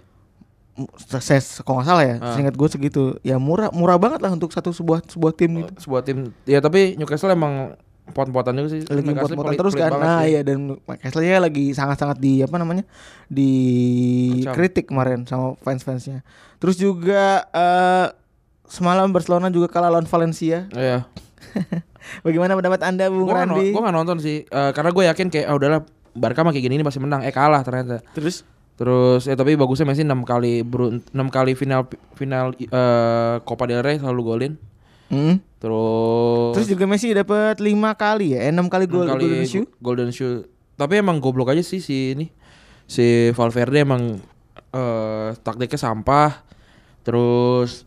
Saya 1.09 1.37
kalau 1.59 1.79
nggak 1.79 1.87
salah 1.87 2.03
ya, 2.03 2.15
Ah. 2.17 2.33
seingat 2.33 2.53
gue 2.53 2.67
segitu. 2.67 3.03
Ya 3.21 3.35
murah 3.37 3.69
murah 3.69 3.95
banget 3.95 4.19
lah 4.19 4.29
untuk 4.29 4.49
satu 4.49 4.69
sebuah 4.69 5.01
sebuah 5.03 5.33
tim 5.33 5.51
gitu. 5.57 5.73
Sebuah 5.79 6.01
tim. 6.01 6.29
Ya 6.43 6.59
tapi 6.59 6.93
Newcastle 6.93 7.29
emang 7.29 7.73
pot-potan 8.07 8.55
juga 8.55 8.71
sih. 8.71 8.81
lagi 8.83 9.03
pelit- 9.03 9.59
terus 9.59 9.75
kan 9.75 9.91
nah 9.93 10.23
iya 10.23 10.39
dan 10.39 10.79
Castle-nya 10.79 11.43
lagi 11.43 11.71
sangat-sangat 11.71 12.15
di 12.15 12.39
apa 12.39 12.55
namanya 12.55 12.87
di 13.27 13.51
Kecam. 14.39 14.53
kritik 14.53 14.85
kemarin 14.87 15.23
sama 15.23 15.59
fans-fansnya 15.59 16.23
terus 16.55 16.75
juga 16.75 17.43
eh 17.51 18.07
semalam 18.65 19.11
Barcelona 19.11 19.47
juga 19.49 19.67
kalah 19.67 19.91
lawan 19.91 20.07
Valencia 20.07 20.71
Iya. 20.71 21.03
bagaimana 22.23 22.53
pendapat 22.53 22.79
anda 22.81 23.07
Bung 23.07 23.25
Gue 23.25 23.33
gak, 23.33 23.43
Randi 23.45 23.67
gua 23.71 23.81
gak 23.83 23.95
nonton 23.97 24.17
sih 24.17 24.43
Eh, 24.45 24.71
Karena 24.71 24.89
gue 24.89 25.03
yakin 25.05 25.27
kayak 25.27 25.45
ah 25.45 25.55
udahlah 25.55 25.79
Barca 26.13 26.41
mah 26.41 26.49
kayak 26.49 26.63
gini 26.63 26.75
ini 26.75 26.85
pasti 26.87 26.97
menang 26.97 27.21
Eh 27.21 27.31
kalah 27.31 27.59
ternyata 27.61 27.99
terus 28.11 28.47
Terus 28.77 29.25
ya 29.25 29.33
tapi 29.33 29.57
bagusnya 29.57 29.89
Messi 29.89 30.05
6 30.05 30.13
kali 30.21 30.61
6 30.61 31.09
kali 31.09 31.51
final 31.53 31.89
final 32.13 32.53
eh 32.53 33.35
Copa 33.41 33.65
del 33.65 33.81
Rey 33.81 33.97
selalu 33.97 34.21
golin. 34.21 34.53
Hmm. 35.09 35.41
Terus 35.57 36.53
terus 36.53 36.67
juga 36.69 36.85
Messi 36.85 37.09
dapat 37.09 37.57
lima 37.57 37.97
kali 37.97 38.37
ya 38.37 38.45
eh, 38.45 38.53
enam 38.53 38.69
kali 38.69 38.85
enam 38.85 38.93
gol 38.93 39.07
kali 39.07 39.23
golden 39.25 39.43
shoe 39.43 39.65
go- 39.65 39.73
golden 39.81 40.11
shoe. 40.11 40.45
Tapi 40.77 40.93
emang 40.95 41.17
goblok 41.17 41.49
aja 41.49 41.61
sih 41.61 41.81
si 41.81 42.13
ini. 42.13 42.29
Si 42.85 43.33
Valverde 43.33 43.81
emang 43.81 44.21
eh 44.69 45.29
taktiknya 45.41 45.81
sampah. 45.81 46.45
Terus 47.01 47.81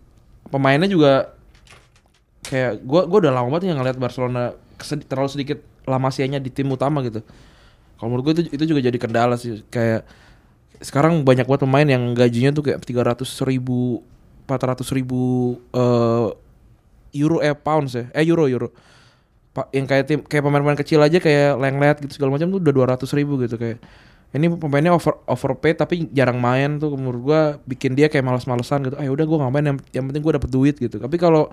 pemainnya 0.50 0.90
juga 0.90 1.38
kayak 2.42 2.82
gua 2.82 3.06
gua 3.06 3.18
udah 3.22 3.32
lama 3.32 3.46
banget 3.52 3.70
ya 3.70 3.78
ngeliat 3.78 3.94
Barcelona 3.94 4.50
kesedi- 4.74 5.06
terlalu 5.06 5.30
sedikit 5.30 5.58
Lamasianya 5.86 6.38
di 6.38 6.50
tim 6.50 6.66
utama 6.66 6.98
gitu. 7.00 7.22
Kalau 7.94 8.08
menurut 8.08 8.24
gue 8.26 8.34
itu 8.38 8.54
itu 8.54 8.64
juga 8.66 8.80
jadi 8.80 8.96
kendala 8.96 9.34
sih 9.36 9.60
kayak 9.66 10.04
sekarang 10.80 11.22
banyak 11.22 11.44
banget 11.44 11.62
pemain 11.68 11.88
yang 11.88 12.16
gajinya 12.16 12.50
tuh 12.56 12.64
kayak 12.72 12.80
300 12.82 13.24
ribu 13.46 14.00
400 14.48 14.96
ribu 14.96 15.20
eh, 15.76 16.28
euro 17.14 17.38
eh 17.44 17.52
pounds 17.52 17.92
ya 17.94 18.04
eh 18.16 18.24
euro 18.24 18.48
euro 18.48 18.72
Pak 19.50 19.74
yang 19.74 19.86
kayak 19.86 20.04
tim 20.06 20.18
kayak 20.22 20.46
pemain-pemain 20.46 20.78
kecil 20.78 21.02
aja 21.02 21.18
kayak 21.18 21.58
Lenglet 21.58 21.98
gitu 22.06 22.22
segala 22.22 22.38
macam 22.38 22.54
tuh 22.54 22.62
udah 22.62 22.96
200 22.96 23.18
ribu 23.18 23.34
gitu 23.42 23.58
kayak 23.58 23.82
ini 24.30 24.46
pemainnya 24.46 24.94
over 24.94 25.18
overpaid 25.26 25.74
tapi 25.74 26.06
jarang 26.14 26.38
main 26.38 26.78
tuh 26.78 26.94
menurut 26.94 27.20
gua 27.20 27.40
bikin 27.66 27.98
dia 27.98 28.06
kayak 28.06 28.22
malas-malesan 28.22 28.86
gitu. 28.86 28.94
Ah 28.94 29.10
udah 29.10 29.26
gua 29.26 29.42
nggak 29.42 29.52
main 29.58 29.66
yang, 29.74 29.78
yang 29.90 30.04
penting 30.06 30.22
gua 30.22 30.38
dapet 30.38 30.50
duit 30.54 30.78
gitu. 30.78 31.02
Tapi 31.02 31.18
kalau 31.18 31.50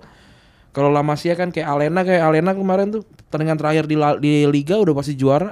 kalau 0.70 0.94
Lamasia 0.94 1.34
kan 1.34 1.50
kayak 1.50 1.66
Alena 1.66 2.06
kayak 2.06 2.22
Alena 2.22 2.54
kemarin 2.54 2.94
tuh 2.94 3.02
pertandingan 3.02 3.58
terakhir 3.58 3.84
di 3.90 3.98
di 4.22 4.32
liga 4.46 4.78
udah 4.78 4.94
pasti 4.94 5.18
juara 5.18 5.50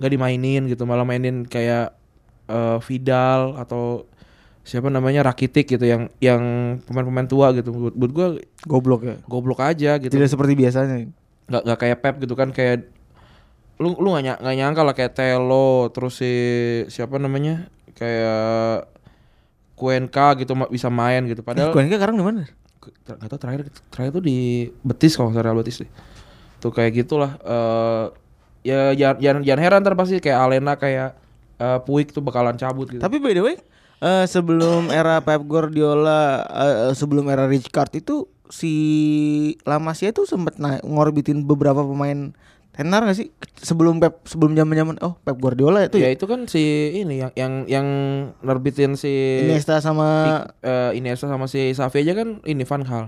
nggak 0.00 0.12
dimainin 0.16 0.62
gitu 0.72 0.88
malah 0.88 1.04
mainin 1.04 1.44
kayak 1.44 1.92
eh, 2.52 2.78
Vidal 2.84 3.56
atau 3.56 4.04
siapa 4.62 4.86
namanya 4.86 5.26
Rakitic 5.26 5.74
gitu 5.74 5.82
yang 5.82 6.06
yang 6.22 6.42
pemain-pemain 6.86 7.26
tua 7.26 7.50
gitu 7.50 7.74
buat, 7.74 7.94
buat 7.98 8.12
gua 8.14 8.28
Goblok 8.62 9.02
ya. 9.02 9.16
goblok 9.26 9.58
aja 9.58 9.98
gitu 9.98 10.12
Tidak 10.12 10.30
seperti 10.30 10.54
biasanya. 10.54 11.10
nggak 11.50 11.62
nggak 11.66 11.78
kayak 11.82 11.98
Pep 11.98 12.14
gitu 12.22 12.34
kan 12.38 12.54
kayak 12.54 12.86
lu 13.82 13.98
lu 13.98 14.14
nggak 14.14 14.38
nggak 14.38 14.54
nyangka 14.54 14.82
lah 14.86 14.94
kayak 14.94 15.18
Telo 15.18 15.90
terus 15.90 16.22
si 16.22 16.32
siapa 16.86 17.18
namanya 17.18 17.66
kayak 17.98 18.86
Cuenca 19.74 20.38
gitu 20.38 20.54
bisa 20.70 20.86
main 20.86 21.26
gitu 21.26 21.42
padahal 21.42 21.74
Padahal 21.74 21.98
sekarang 21.98 22.14
di 22.14 22.22
mana? 22.22 22.40
Nggak 22.82 23.28
tahu 23.34 23.38
terakhir 23.42 23.60
terakhir 23.90 24.12
tuh 24.14 24.22
di 24.22 24.38
Betis 24.86 25.18
kalau 25.18 25.34
nggak 25.34 25.42
salah 25.42 25.58
Betis 25.58 25.76
deh 25.82 25.90
tuh 26.62 26.70
kayak 26.70 26.92
gitulah 26.94 27.34
eh 27.42 28.04
ya 28.62 28.94
jangan, 28.94 29.18
jangan 29.18 29.40
jangan 29.42 29.60
heran 29.66 29.80
ntar 29.82 29.94
pasti 29.98 30.22
kayak 30.22 30.38
Alena 30.38 30.78
kayak 30.78 31.18
eh, 31.62 31.78
Puig 31.86 32.10
tuh 32.10 32.22
bakalan 32.24 32.58
cabut 32.58 32.90
gitu 32.90 32.98
Tapi 32.98 33.22
by 33.22 33.32
the 33.38 33.42
way, 33.46 33.56
eh, 34.02 34.24
sebelum 34.26 34.90
era 34.90 35.22
Pep 35.22 35.46
Guardiola, 35.46 36.42
eh, 36.50 36.90
sebelum 36.98 37.30
era 37.30 37.46
Rijkaard 37.46 37.94
itu 38.02 38.26
si 38.52 38.72
Lamasia 39.64 40.12
sempet 40.26 40.60
naik 40.60 40.84
ngorbitin 40.84 41.46
beberapa 41.46 41.80
pemain 41.86 42.34
tenar 42.72 43.04
gak 43.04 43.16
sih? 43.16 43.28
Sebelum 43.60 44.00
Pep 44.00 44.24
sebelum 44.28 44.56
zaman-zaman 44.56 45.00
oh 45.04 45.16
Pep 45.20 45.36
Guardiola 45.40 45.88
itu 45.88 46.00
ya 46.00 46.08
ya. 46.08 46.16
itu 46.16 46.24
kan 46.24 46.48
si 46.48 46.92
ini 46.96 47.20
yang 47.20 47.32
yang 47.36 47.52
yang 47.68 47.86
nerbitin 48.40 48.96
si 48.96 49.44
Iniesta 49.44 49.80
sama 49.84 50.40
eh 50.64 50.96
Iniesta 50.96 51.28
sama 51.28 51.48
si 51.48 51.72
Xavi 51.72 52.04
aja 52.04 52.12
kan 52.16 52.40
ini 52.44 52.64
Van 52.64 52.84
Hal. 52.84 53.04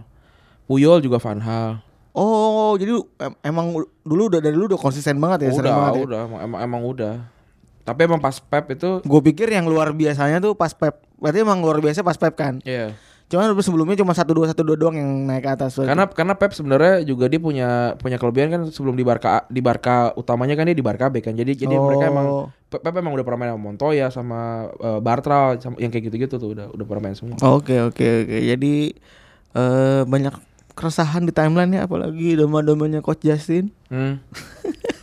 Puyol 0.65 1.05
juga 1.05 1.21
Van 1.21 1.41
Hal. 1.45 1.85
Oh, 2.15 2.79
jadi 2.79 2.95
em- 2.95 3.39
emang 3.43 3.75
dulu 4.07 4.31
udah 4.31 4.39
dari 4.39 4.55
dulu 4.55 4.71
udah 4.71 4.81
konsisten 4.81 5.19
banget 5.19 5.51
ya, 5.51 5.59
udah, 5.59 5.75
banget 5.75 5.93
ya. 5.99 6.03
udah, 6.07 6.21
emang, 6.31 6.41
emang, 6.47 6.61
emang 6.63 6.83
udah. 6.87 7.15
Tapi 7.85 8.01
emang 8.09 8.17
pas 8.19 8.41
Pep 8.41 8.73
itu 8.73 9.05
Gue 9.05 9.21
pikir 9.21 9.53
yang 9.53 9.69
luar 9.69 9.93
biasanya 9.93 10.41
tuh 10.41 10.57
pas 10.57 10.73
Pep. 10.73 11.05
Berarti 11.21 11.45
emang 11.45 11.61
luar 11.61 11.85
biasa 11.85 12.01
pas 12.01 12.17
Pep 12.17 12.33
kan. 12.33 12.59
Iya. 12.65 12.97
Cuman 13.25 13.57
sebelumnya 13.61 13.97
cuma 13.97 14.13
satu 14.13 14.37
dua 14.37 14.47
satu 14.53 14.61
dua 14.65 14.77
doang 14.77 14.97
yang 14.97 15.09
naik 15.25 15.45
ke 15.45 15.51
atas. 15.53 15.77
berarti. 15.77 15.89
Karena 15.93 16.05
karena 16.09 16.35
Pep 16.37 16.53
sebenarnya 16.53 16.95
juga 17.05 17.25
dia 17.29 17.41
punya 17.41 17.69
punya 17.97 18.17
kelebihan 18.21 18.49
kan 18.53 18.61
sebelum 18.69 18.97
di 18.97 19.05
Barca 19.05 19.49
di 19.49 19.61
Barca 19.65 20.13
utamanya 20.17 20.57
kan 20.57 20.69
dia 20.69 20.77
di 20.77 20.85
Barca 20.85 21.09
B 21.13 21.21
kan. 21.21 21.37
Jadi 21.37 21.65
jadi 21.65 21.77
mereka 21.77 22.09
emang 22.09 22.27
Oh. 22.29 22.47
Pep, 22.75 22.91
emang 22.91 23.15
udah 23.15 23.23
pernah 23.23 23.39
main 23.39 23.51
sama 23.55 23.63
Montoya 23.63 24.07
sama 24.11 24.41
eh, 24.77 25.01
Bartra 25.01 25.57
sama 25.63 25.77
yang 25.79 25.93
kayak 25.93 26.11
gitu-gitu 26.11 26.37
tuh 26.37 26.57
udah 26.57 26.67
udah 26.73 26.85
pernah 26.89 27.03
main 27.09 27.17
semua. 27.17 27.37
Oke 27.41 27.81
oke 27.81 28.05
oke. 28.27 28.39
Jadi 28.45 28.93
eh 29.55 30.03
banyak 30.05 30.35
keresahan 30.75 31.23
di 31.23 31.33
timeline 31.33 31.71
ya 31.71 31.87
apalagi 31.87 32.35
domba-dombanya 32.35 33.01
coach 33.01 33.25
Justin. 33.25 33.71
Hmm. 33.89 34.21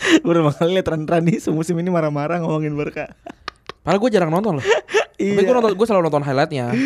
Pertama 0.24 0.50
kali 0.50 0.70
liat 0.76 0.88
Rani 0.88 1.34
semusim 1.36 1.76
ini 1.78 1.88
marah-marah 1.88 2.40
ngomongin 2.40 2.72
Barca. 2.74 3.12
Padahal 3.80 4.00
gue 4.00 4.10
jarang 4.10 4.32
nonton 4.32 4.58
loh. 4.60 4.64
Tapi 5.20 5.36
Iya. 5.36 5.44
gue 5.44 5.54
nonton 5.54 5.72
gue 5.76 5.86
selalu 5.86 6.02
nonton 6.08 6.24
highlightnya. 6.24 6.72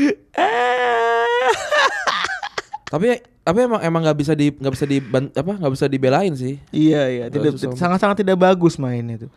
tapi 2.84 3.18
tapi 3.42 3.58
emang 3.66 3.80
emang 3.82 4.00
nggak 4.06 4.18
bisa 4.18 4.32
di 4.38 4.54
nggak 4.54 4.72
bisa 4.72 4.86
di 4.86 5.02
apa 5.34 5.52
nggak 5.58 5.72
bisa 5.74 5.86
dibelain 5.90 6.30
sih. 6.38 6.62
iya 6.70 7.10
iya, 7.10 7.24
tidak 7.26 7.58
sangat-sangat 7.74 8.22
tidak 8.22 8.38
bagus 8.38 8.78
mainnya 8.78 9.18
itu. 9.18 9.28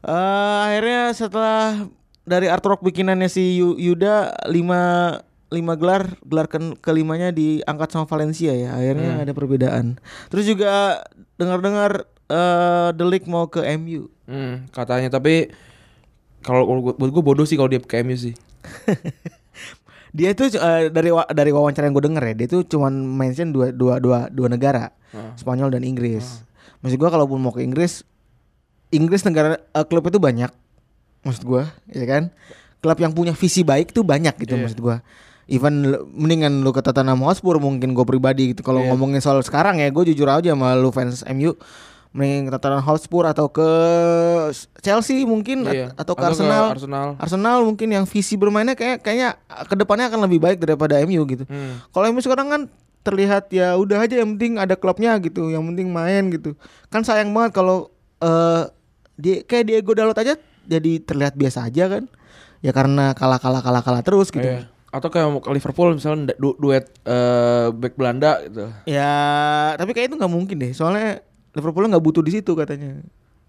Eh 0.00 0.60
akhirnya 0.64 1.12
setelah 1.12 1.84
dari 2.24 2.48
art 2.48 2.64
rock 2.64 2.80
bikinannya 2.80 3.28
si 3.28 3.60
Yu- 3.60 3.76
Yuda 3.76 4.32
lima 4.48 5.12
lima 5.52 5.76
gelar 5.76 6.16
gelar 6.24 6.48
ke 6.48 6.56
kelimanya 6.80 7.30
diangkat 7.30 7.88
sama 7.92 8.08
Valencia 8.08 8.50
ya 8.50 8.74
akhirnya 8.74 9.22
ada 9.22 9.32
perbedaan 9.36 10.00
terus 10.26 10.48
juga 10.48 11.04
dengar-dengar 11.36 12.08
eh 12.34 12.88
The 12.90 13.04
League 13.04 13.26
mau 13.26 13.46
ke 13.46 13.62
MU 13.76 14.10
Hmm, 14.24 14.66
katanya 14.68 15.12
tapi 15.12 15.52
kalau 16.40 16.64
buat 16.90 17.10
gue 17.10 17.22
bodoh 17.22 17.44
sih 17.44 17.54
kalau 17.54 17.68
dia 17.68 17.78
ke 17.78 18.00
MU 18.00 18.16
sih. 18.16 18.32
dia 20.10 20.30
itu 20.30 20.46
eh, 20.48 20.88
dari 20.88 21.10
dari 21.10 21.50
wawancara 21.50 21.84
yang 21.84 21.94
gue 21.94 22.04
denger 22.04 22.24
ya 22.24 22.34
dia 22.34 22.48
tuh 22.48 22.62
cuman 22.62 22.92
mention 22.94 23.50
dua 23.50 23.68
dua 23.68 23.98
dua 23.98 24.26
dua 24.28 24.48
negara 24.48 24.90
Ah. 25.10 25.30
Spanyol 25.34 25.70
dan 25.70 25.86
Inggris 25.86 26.42
maksud 26.80 26.98
gua 26.98 27.06
kalaupun 27.06 27.38
mau 27.38 27.50
ke 27.50 27.62
Inggris 27.62 28.02
Inggris 28.90 29.22
negara 29.22 29.54
eh, 29.60 29.84
klub 29.84 30.02
itu 30.04 30.18
banyak 30.18 30.50
maksud 31.22 31.42
gua 31.44 31.70
ya 31.86 32.02
kan 32.02 32.34
klub 32.80 32.98
yang 32.98 33.12
punya 33.12 33.30
visi 33.30 33.62
baik 33.62 33.90
tuh 33.90 34.02
banyak 34.02 34.34
gitu 34.36 34.54
Iya. 34.54 34.62
maksud 34.64 34.80
gua 34.80 35.06
even 35.46 35.86
mendingan 36.10 36.62
lu 36.62 36.70
ke 36.70 36.80
Tottenham 36.80 37.20
Hotspur 37.20 37.58
mungkin 37.58 37.92
gue 37.92 38.02
pribadi 38.02 38.50
gitu 38.50 38.62
kalau 38.62 38.80
Iya. 38.80 38.90
ngomongin 38.90 39.20
soal 39.20 39.38
sekarang 39.38 39.78
ya 39.78 39.86
gue 39.86 40.02
jujur 40.08 40.26
aja 40.26 40.50
sama 40.50 40.74
lu 40.74 40.90
fans 40.90 41.22
MU 41.28 41.54
mending 42.14 42.46
ke 42.46 42.50
Tottenham 42.54 42.78
Hotspur 42.80 43.26
atau 43.26 43.50
ke 43.50 43.68
Chelsea 44.80 45.26
mungkin 45.26 45.66
Iya. 45.66 45.90
atau 45.94 46.14
ke 46.14 46.22
Arsenal 46.22 46.70
Arsenal. 46.70 47.08
Arsenal 47.18 47.66
mungkin 47.66 47.90
yang 47.90 48.06
visi 48.06 48.38
bermainnya 48.38 48.72
kayak 48.72 49.02
kayaknya 49.02 49.34
ke 49.66 49.74
depannya 49.74 50.06
akan 50.06 50.24
lebih 50.24 50.38
baik 50.38 50.58
daripada 50.62 51.02
MU 51.02 51.26
gitu. 51.26 51.42
Hmm. 51.44 51.82
Kalau 51.90 52.06
MU 52.08 52.22
sekarang 52.22 52.46
kan 52.46 52.62
terlihat 53.02 53.50
ya 53.50 53.74
udah 53.74 54.00
aja 54.00 54.16
yang 54.16 54.38
penting 54.38 54.56
ada 54.56 54.78
klubnya 54.78 55.18
gitu, 55.18 55.50
yang 55.50 55.66
penting 55.66 55.90
main 55.90 56.30
gitu. 56.30 56.54
Kan 56.86 57.02
sayang 57.02 57.34
banget 57.34 57.52
kalau 57.52 57.90
eh 58.22 58.70
dia 59.14 59.42
kayak 59.42 59.64
Diego 59.68 59.92
Dalot 59.92 60.16
aja 60.16 60.38
jadi 60.64 60.92
terlihat 61.02 61.34
biasa 61.34 61.66
aja 61.66 61.90
kan. 61.90 62.06
Ya 62.62 62.70
karena 62.70 63.12
kalah 63.12 63.36
kalah 63.36 63.60
kalah 63.60 63.82
kalah 63.82 64.00
terus 64.00 64.30
gitu. 64.30 64.46
Iya. 64.46 64.70
Atau 64.88 65.10
kayak 65.10 65.26
ke 65.42 65.50
Liverpool 65.50 65.98
misalnya 65.98 66.38
du- 66.38 66.54
duet 66.56 66.86
eh, 67.02 67.74
back 67.74 67.98
Belanda 67.98 68.38
gitu. 68.46 68.70
Ya 68.86 69.10
tapi 69.74 69.90
kayak 69.92 70.14
itu 70.14 70.16
nggak 70.16 70.30
mungkin 70.30 70.56
deh. 70.56 70.70
Soalnya 70.70 71.20
Liverpool 71.54 71.86
nggak 71.86 72.04
butuh 72.04 72.22
di 72.26 72.38
situ 72.38 72.52
katanya. 72.58 73.00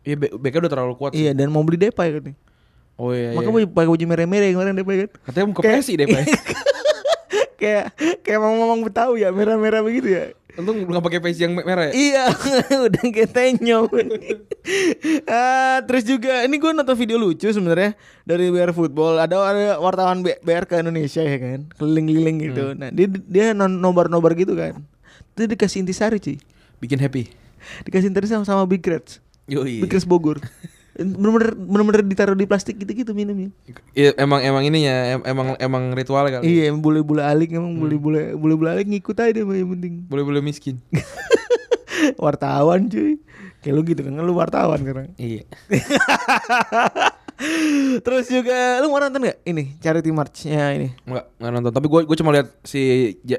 Iya 0.05 0.15
backnya 0.37 0.59
udah 0.65 0.71
terlalu 0.71 0.93
kuat. 0.95 1.11
sih. 1.17 1.25
Iya 1.25 1.31
dan 1.33 1.49
mau 1.49 1.65
beli 1.65 1.81
Depay 1.81 2.13
katanya. 2.13 2.37
Oh 2.95 3.11
iya. 3.11 3.33
Makanya 3.33 3.65
iya. 3.65 3.67
pakai 3.67 3.89
baju 3.89 4.05
merah-merah 4.05 4.47
kemarin 4.53 4.77
Depay 4.77 4.95
kan. 5.05 5.09
Katanya 5.27 5.45
mau 5.49 5.55
ke 5.57 5.61
deh, 5.65 6.07
Pak. 6.07 6.23
kayak 7.59 7.85
kayak 8.21 8.39
mau 8.39 8.53
ngomong 8.53 8.85
Betawi 8.85 9.25
ya 9.25 9.29
merah-merah 9.33 9.81
begitu 9.81 10.13
ya. 10.13 10.25
Untung 10.55 10.87
nggak 10.87 11.03
pakai 11.03 11.19
peci 11.19 11.43
yang 11.43 11.51
merah 11.51 11.91
ya. 11.91 11.93
Iya, 11.93 12.23
udah 12.87 13.03
kayak 13.11 13.31
tenyong. 13.33 13.89
Ah, 15.29 15.77
terus 15.85 16.09
juga 16.09 16.41
ini 16.41 16.57
gue 16.57 16.71
nonton 16.73 16.97
video 16.97 17.21
lucu 17.21 17.45
sebenarnya 17.45 17.93
dari 18.25 18.49
BR 18.49 18.73
Football. 18.73 19.21
Ada 19.21 19.37
ada 19.37 19.65
wartawan 19.77 20.25
BR 20.25 20.65
ke 20.65 20.81
Indonesia 20.81 21.21
ya 21.21 21.37
kan, 21.37 21.69
keliling-keliling 21.77 22.37
gitu. 22.41 22.73
Nah 22.73 22.89
dia 22.89 23.05
dia 23.29 23.53
nobar-nobar 23.53 24.33
gitu 24.33 24.57
kan. 24.57 24.81
Itu 25.37 25.45
dikasih 25.45 25.85
intisari 25.85 26.17
cuy, 26.17 26.41
Bikin 26.81 26.97
happy. 26.97 27.44
Dikasih 27.83 28.07
intisari 28.07 28.27
sama, 28.27 28.43
sama 28.43 28.63
Big 28.63 28.81
Reds, 28.81 29.19
Yoi. 29.45 29.81
Big 29.81 29.89
Reds 29.89 30.03
Bogor. 30.03 30.39
Bener-bener 30.95 31.51
bener-bener 31.53 32.01
ditaruh 32.07 32.33
di 32.33 32.47
plastik 32.47 32.79
gitu-gitu 32.79 33.11
minumnya. 33.11 33.51
Iya 33.91 34.15
emang 34.15 34.39
emang 34.39 34.63
ininya 34.63 34.95
em- 35.11 35.25
emang 35.27 35.47
emang 35.57 35.83
ritual 35.91 36.23
kali. 36.25 36.47
Iya, 36.47 36.71
emang 36.71 36.79
bule-bule 36.79 37.19
alik 37.19 37.51
emang 37.51 37.75
bule-bule 37.75 38.31
bule-bule 38.33 38.69
alik 38.71 38.87
ngikut 38.87 39.19
aja 39.19 39.35
deh 39.35 39.43
yang 39.43 39.75
penting. 39.75 40.07
Boleh-boleh 40.07 40.39
miskin. 40.39 40.79
wartawan 42.15 42.87
cuy. 42.87 43.19
Kayak 43.59 43.73
lu 43.73 43.81
gitu 43.83 44.01
kan, 44.05 44.13
lu 44.15 44.33
wartawan 44.33 44.77
sekarang. 44.77 45.11
iya. 45.17 45.43
Terus 47.99 48.31
juga 48.31 48.79
lu 48.79 48.87
mau 48.87 49.03
nonton 49.03 49.19
gak 49.19 49.43
ini 49.43 49.75
charity 49.83 50.07
march-nya 50.07 50.71
ini? 50.71 50.95
Enggak, 51.03 51.25
enggak 51.35 51.51
nonton. 51.51 51.71
Tapi 51.75 51.87
gue 51.89 52.01
gue 52.07 52.17
cuma 52.23 52.31
lihat 52.31 52.47
si 52.63 52.79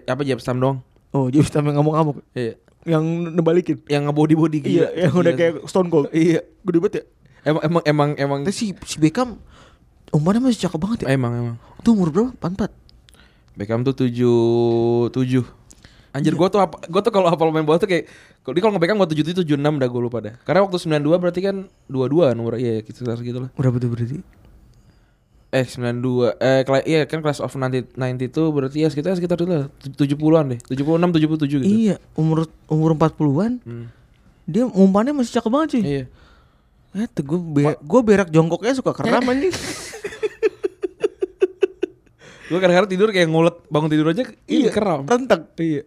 apa 0.05 0.21
Jeb 0.21 0.45
Stam 0.45 0.61
doang. 0.61 0.85
Oh, 1.17 1.33
jadi 1.33 1.49
sampai 1.49 1.73
ngamuk-ngamuk 1.73 2.21
Iya. 2.37 2.61
Yang 2.87 3.05
nebalikin. 3.35 3.83
Yang 3.91 4.03
nge-body-body 4.09 4.59
Iya, 4.63 4.89
yang 4.95 5.13
udah 5.13 5.33
kayak 5.35 5.55
Stone 5.67 5.91
Cold. 5.91 6.09
Iya. 6.15 6.47
Gede 6.63 6.79
banget 6.79 6.95
ya. 6.95 7.05
Emang 7.47 7.63
emang 7.63 7.83
emang 7.87 8.11
emang 8.19 8.41
Tapi 8.43 8.55
si 8.55 8.75
si 8.87 8.97
Beckham 8.99 9.39
umurnya 10.11 10.43
masih 10.43 10.67
cakep 10.67 10.79
banget 10.79 10.99
ya. 11.05 11.15
emang 11.15 11.33
emang. 11.35 11.57
Tuh 11.83 11.95
umur 11.95 12.11
berapa? 12.11 12.31
44. 12.39 12.71
Beckham 13.55 13.83
tuh 13.83 13.95
tujuh 13.95 14.39
tujuh. 15.11 15.45
Anjir 16.11 16.33
Iya. 16.33 16.39
gua 16.41 16.49
tuh 16.49 16.61
apa 16.65 16.81
gua 16.89 17.01
tuh 17.05 17.13
kalau 17.13 17.29
hafal 17.29 17.53
main 17.53 17.63
bola 17.63 17.77
tuh 17.77 17.87
kayak 17.87 18.09
kalau 18.41 18.55
dia 18.57 18.63
kalau 18.65 18.73
nge-Beckham 18.75 18.97
gua 18.97 19.09
tujuh 19.11 19.25
tujuh 19.27 19.39
tujuh 19.45 19.57
enam 19.61 19.77
dah 19.77 19.87
gua 19.87 20.03
lupa 20.03 20.19
dah. 20.25 20.35
Karena 20.43 20.65
waktu 20.65 20.81
92 20.81 21.23
berarti 21.23 21.41
kan 21.45 21.57
dua 21.87 22.07
dua 22.09 22.33
nomor 22.33 22.57
iya 22.57 22.81
gitu 22.81 23.05
sekitar 23.05 23.21
segitu 23.21 23.39
lah. 23.43 23.51
Berapa 23.53 23.77
tuh 23.77 23.91
berarti? 23.93 24.25
Eh 25.49 25.63
92 25.63 26.35
eh 26.37 26.61
kela- 26.63 26.83
iya 26.85 27.07
kan 27.07 27.21
class 27.21 27.39
of 27.39 27.51
90 27.51 27.95
90 27.95 28.27
itu 28.27 28.43
berarti 28.51 28.77
ya 28.79 28.89
sekitar 28.89 29.15
sekitar 29.15 29.37
itu 29.37 29.47
lah 29.47 29.71
70-an 29.79 30.45
deh. 30.53 30.61
76 30.67 30.83
77 31.15 31.63
gitu. 31.63 31.65
Iya, 31.65 31.97
umur 32.13 32.45
umur 32.67 32.93
40-an. 32.93 33.63
Hmm. 33.63 33.87
Dia 34.45 34.63
umpannya 34.65 35.13
masih 35.13 35.35
cakep 35.35 35.49
banget 35.49 35.69
sih. 35.73 35.83
Iya. 35.83 36.05
Ya 36.93 37.05
tuh 37.07 37.23
gue 37.25 37.39
be 37.39 37.63
gue 37.73 38.01
berak 38.03 38.29
jongkoknya 38.29 38.73
suka 38.73 38.91
keram 38.93 39.23
anjing. 39.29 39.55
Gue 42.47 42.59
kadang-kadang 42.59 42.87
tidur 42.89 43.11
kayak 43.11 43.27
ngulet 43.27 43.57
bangun 43.67 43.91
tidur 43.91 44.07
aja 44.07 44.23
iya 44.47 44.71
keram. 44.71 45.03
Rentek. 45.03 45.51
Iya. 45.57 45.83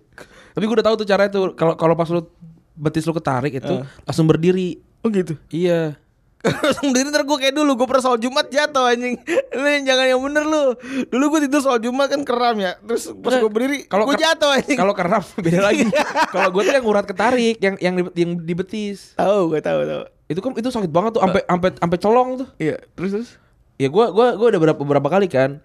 Tapi 0.51 0.63
gue 0.65 0.75
udah 0.75 0.85
tahu 0.85 0.95
tuh 0.97 1.07
caranya 1.07 1.31
tuh 1.31 1.43
kalau 1.53 1.73
kalau 1.73 1.95
pas 1.95 2.09
lu 2.09 2.27
betis 2.73 3.03
lu 3.03 3.13
ketarik 3.13 3.53
itu 3.53 3.73
Eh. 3.73 3.83
langsung 4.03 4.23
berdiri. 4.23 4.75
Oh 4.99 5.07
gitu. 5.07 5.39
Iya. 5.49 5.95
Langsung 6.63 6.95
diri 6.95 7.11
ntar 7.11 7.27
gue 7.27 7.35
kayak 7.35 7.51
dulu 7.51 7.75
gue 7.75 7.87
pernah 7.87 8.03
soal 8.03 8.15
Jumat 8.15 8.47
jatuh 8.47 8.87
anjing. 8.87 9.19
Lu 9.51 9.67
yang 9.67 9.83
jangan 9.83 10.05
yang 10.07 10.21
bener 10.23 10.43
lu. 10.47 10.71
Dulu 11.11 11.23
gue 11.35 11.39
tidur 11.51 11.59
soal 11.59 11.83
Jumat 11.83 12.07
kan 12.07 12.23
keram 12.23 12.55
ya. 12.63 12.79
Terus 12.79 13.11
pas 13.19 13.35
gue 13.35 13.51
berdiri 13.51 13.83
kalau 13.91 14.07
gue 14.07 14.15
jatuh 14.15 14.47
anjing. 14.55 14.79
Kalau 14.79 14.95
keram 14.95 15.19
beda 15.43 15.59
lagi. 15.59 15.83
kalau 16.33 16.49
gue 16.55 16.61
tuh 16.63 16.73
yang 16.79 16.87
urat 16.87 17.03
ketarik, 17.03 17.59
yang 17.59 17.75
yang 17.83 17.93
di, 17.99 18.03
yang 18.15 18.31
di 18.39 18.53
betis. 18.55 19.19
Tahu 19.19 19.51
gue 19.51 19.59
tahu 19.59 19.79
tahu. 19.83 20.03
Itu 20.31 20.39
kan 20.39 20.51
itu 20.55 20.69
sakit 20.71 20.91
banget 20.93 21.19
tuh 21.19 21.21
sampai 21.27 21.41
sampai 21.43 21.69
sampai 21.75 21.97
colong 21.99 22.29
tuh. 22.39 22.47
Iya 22.55 22.79
terus 22.95 23.11
terus? 23.11 23.29
Ya 23.75 23.91
gue 23.91 24.05
gua 24.11 24.35
gua 24.39 24.47
udah 24.47 24.61
berapa 24.63 24.79
beberapa 24.79 25.09
kali 25.11 25.27
kan. 25.27 25.59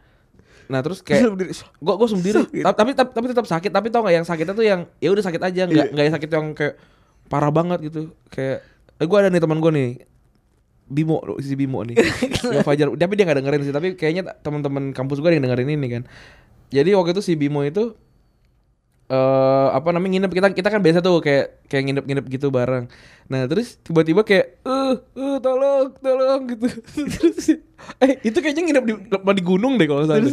Nah 0.66 0.83
terus 0.83 1.07
kayak 1.07 1.38
gue 1.38 1.95
gue 1.95 2.09
sendiri. 2.11 2.43
Tapi 2.66 2.99
tapi, 2.99 3.11
tapi 3.14 3.26
tetap 3.31 3.47
sakit. 3.47 3.71
Tapi 3.71 3.95
tau 3.95 4.02
nggak 4.02 4.14
yang 4.19 4.26
sakitnya 4.26 4.54
tuh 4.59 4.66
yang 4.66 4.90
ya 4.99 5.14
udah 5.14 5.23
sakit 5.23 5.38
aja. 5.38 5.71
Nggak 5.71 5.87
Iya. 5.87 5.93
nggak 5.95 6.04
yang 6.11 6.14
sakit 6.19 6.31
yang 6.35 6.47
kayak 6.50 6.75
parah 7.31 7.54
banget 7.54 7.78
gitu. 7.87 8.11
Kayak 8.26 8.66
eh, 8.99 9.07
gue 9.07 9.19
ada 9.23 9.31
nih 9.31 9.38
teman 9.38 9.62
gue 9.62 9.71
nih 9.71 9.90
Bimo 10.85 11.21
si 11.41 11.57
Bimo 11.57 11.81
nih 11.83 11.97
ya 12.55 12.61
Fajar 12.61 12.93
tapi 12.95 13.12
dia 13.17 13.25
nggak 13.25 13.38
dengerin 13.41 13.62
sih 13.64 13.75
tapi 13.75 13.97
kayaknya 13.97 14.37
teman-teman 14.45 14.93
kampus 14.93 15.21
gue 15.25 15.31
yang 15.33 15.45
dengerin 15.45 15.71
ini 15.73 15.88
kan 15.88 16.03
jadi 16.69 16.93
waktu 16.99 17.17
itu 17.17 17.23
si 17.25 17.33
Bimo 17.38 17.64
itu 17.64 17.97
eh 19.05 19.69
apa 19.76 19.93
namanya 19.93 20.17
nginep 20.17 20.33
kita 20.33 20.49
kita 20.57 20.69
kan 20.73 20.81
biasa 20.81 21.05
tuh 21.05 21.21
kayak 21.21 21.69
kayak 21.69 21.83
nginep-nginep 21.93 22.25
gitu 22.33 22.49
bareng. 22.49 22.88
Nah, 23.29 23.45
terus 23.45 23.76
tiba-tiba 23.85 24.25
kayak 24.25 24.64
eh 24.64 24.95
eh 24.97 25.37
tolong 25.45 25.93
tolong 26.00 26.41
gitu. 26.49 26.67
terus 27.12 27.61
eh 28.00 28.12
itu 28.25 28.38
kayaknya 28.41 28.62
nginep 28.64 28.85
di 28.88 28.93
di 29.12 29.43
gunung 29.45 29.76
deh 29.76 29.85
kalau 29.85 30.09
salah. 30.09 30.25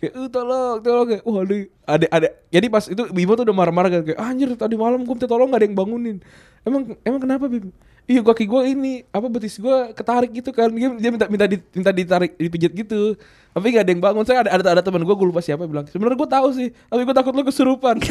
Kayak 0.00 0.12
eh 0.16 0.28
tolong 0.32 0.80
tolong 0.80 1.06
kayak 1.12 1.22
wah 1.28 1.44
ada 1.44 1.56
ada 1.84 2.06
ada 2.08 2.28
jadi 2.48 2.66
pas 2.72 2.88
itu 2.88 3.02
Bimo 3.12 3.36
tuh 3.36 3.44
udah 3.44 3.56
marah-marah 3.56 3.90
kan 3.92 4.02
kayak 4.08 4.18
anjir 4.20 4.48
tadi 4.56 4.80
malam 4.80 5.04
gue 5.04 5.12
minta 5.12 5.28
tolong 5.28 5.52
gak 5.52 5.60
ada 5.60 5.66
yang 5.68 5.76
bangunin. 5.76 6.16
Emang 6.64 6.96
emang 7.04 7.20
kenapa 7.20 7.44
Bim? 7.52 7.68
Iya 8.06 8.22
kaki 8.22 8.46
gue 8.46 8.62
ini 8.70 8.92
apa 9.10 9.26
betis 9.26 9.58
gue 9.58 9.76
ketarik 9.90 10.30
gitu 10.30 10.54
kan. 10.54 10.70
Dia, 10.70 10.94
dia 10.94 11.10
minta 11.10 11.26
minta 11.26 11.46
di- 11.50 11.62
minta 11.74 11.90
ditarik 11.90 12.38
dipijit 12.38 12.70
gitu. 12.70 13.18
Tapi 13.50 13.66
gak 13.74 13.82
ada 13.82 13.90
yang 13.90 14.02
bangun. 14.02 14.22
Saya 14.22 14.46
ada 14.46 14.50
ada, 14.54 14.78
ada 14.78 14.82
teman 14.82 15.02
gue 15.02 15.10
gue 15.10 15.26
lupa 15.26 15.42
siapa 15.42 15.66
bilang 15.66 15.90
sebenarnya 15.90 16.14
gue 16.14 16.30
tahu 16.30 16.48
sih 16.54 16.68
tapi 16.86 17.02
gue 17.02 17.14
takut 17.14 17.34
lu 17.34 17.42
kesurupan. 17.42 17.98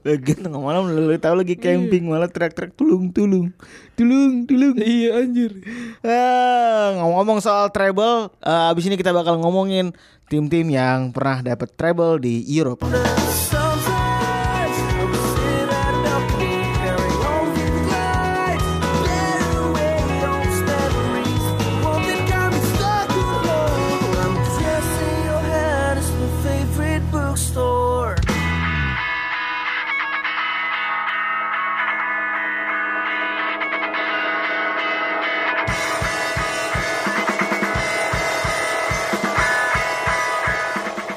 Lagian 0.00 0.40
tengah 0.40 0.64
malam 0.64 0.88
lu, 0.88 1.12
lu 1.12 1.16
tahu 1.20 1.44
lagi 1.44 1.60
camping 1.60 2.08
malah 2.08 2.24
teriak-teriak 2.24 2.72
tulung 2.72 3.12
tulung 3.12 3.52
tulung 3.92 4.48
tulung. 4.48 4.74
iya 4.80 5.20
anjir. 5.20 5.60
Ah, 6.00 6.96
ngomong-ngomong 6.98 7.44
soal 7.44 7.68
treble, 7.68 8.32
eh, 8.40 8.70
abis 8.72 8.88
ini 8.88 8.96
kita 8.96 9.12
bakal 9.12 9.36
ngomongin 9.36 9.92
tim-tim 10.32 10.72
yang 10.72 11.12
pernah 11.12 11.44
dapat 11.44 11.68
treble 11.76 12.16
di 12.16 12.40
Europe. 12.48 12.80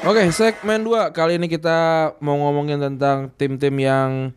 Oke, 0.08 0.24
segmen 0.32 0.88
2 0.88 1.12
Kali 1.12 1.36
ini 1.36 1.52
kita 1.52 2.16
mau 2.24 2.40
ngomongin 2.40 2.80
tentang 2.80 3.28
tim-tim 3.36 3.76
yang 3.76 4.32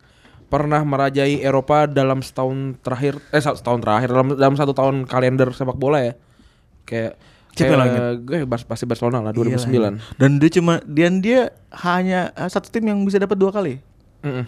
pernah 0.51 0.83
merajai 0.83 1.39
Eropa 1.39 1.87
dalam 1.87 2.19
setahun 2.19 2.75
terakhir 2.83 3.23
eh 3.31 3.39
setahun 3.39 3.79
terakhir 3.79 4.11
dalam 4.11 4.35
dalam 4.35 4.55
satu 4.59 4.75
tahun 4.75 5.07
kalender 5.07 5.47
sepak 5.55 5.79
bola 5.79 6.03
ya. 6.03 6.13
Kayak 6.83 7.15
Siapa 7.55 7.71
kayak 7.71 8.15
gue 8.19 8.37
Bas- 8.43 8.67
pasti 8.67 8.83
Barcelona 8.83 9.23
lah 9.23 9.31
2009. 9.31 9.71
Iya 9.71 9.91
Dan 10.19 10.43
dia 10.43 10.51
cuma 10.51 10.83
dan 10.83 11.23
dia 11.23 11.55
hanya 11.87 12.35
eh, 12.35 12.51
satu 12.51 12.67
tim 12.67 12.91
yang 12.91 12.99
bisa 13.07 13.15
dapat 13.15 13.39
dua 13.39 13.55
kali. 13.55 13.79
Mm-mm. 14.27 14.43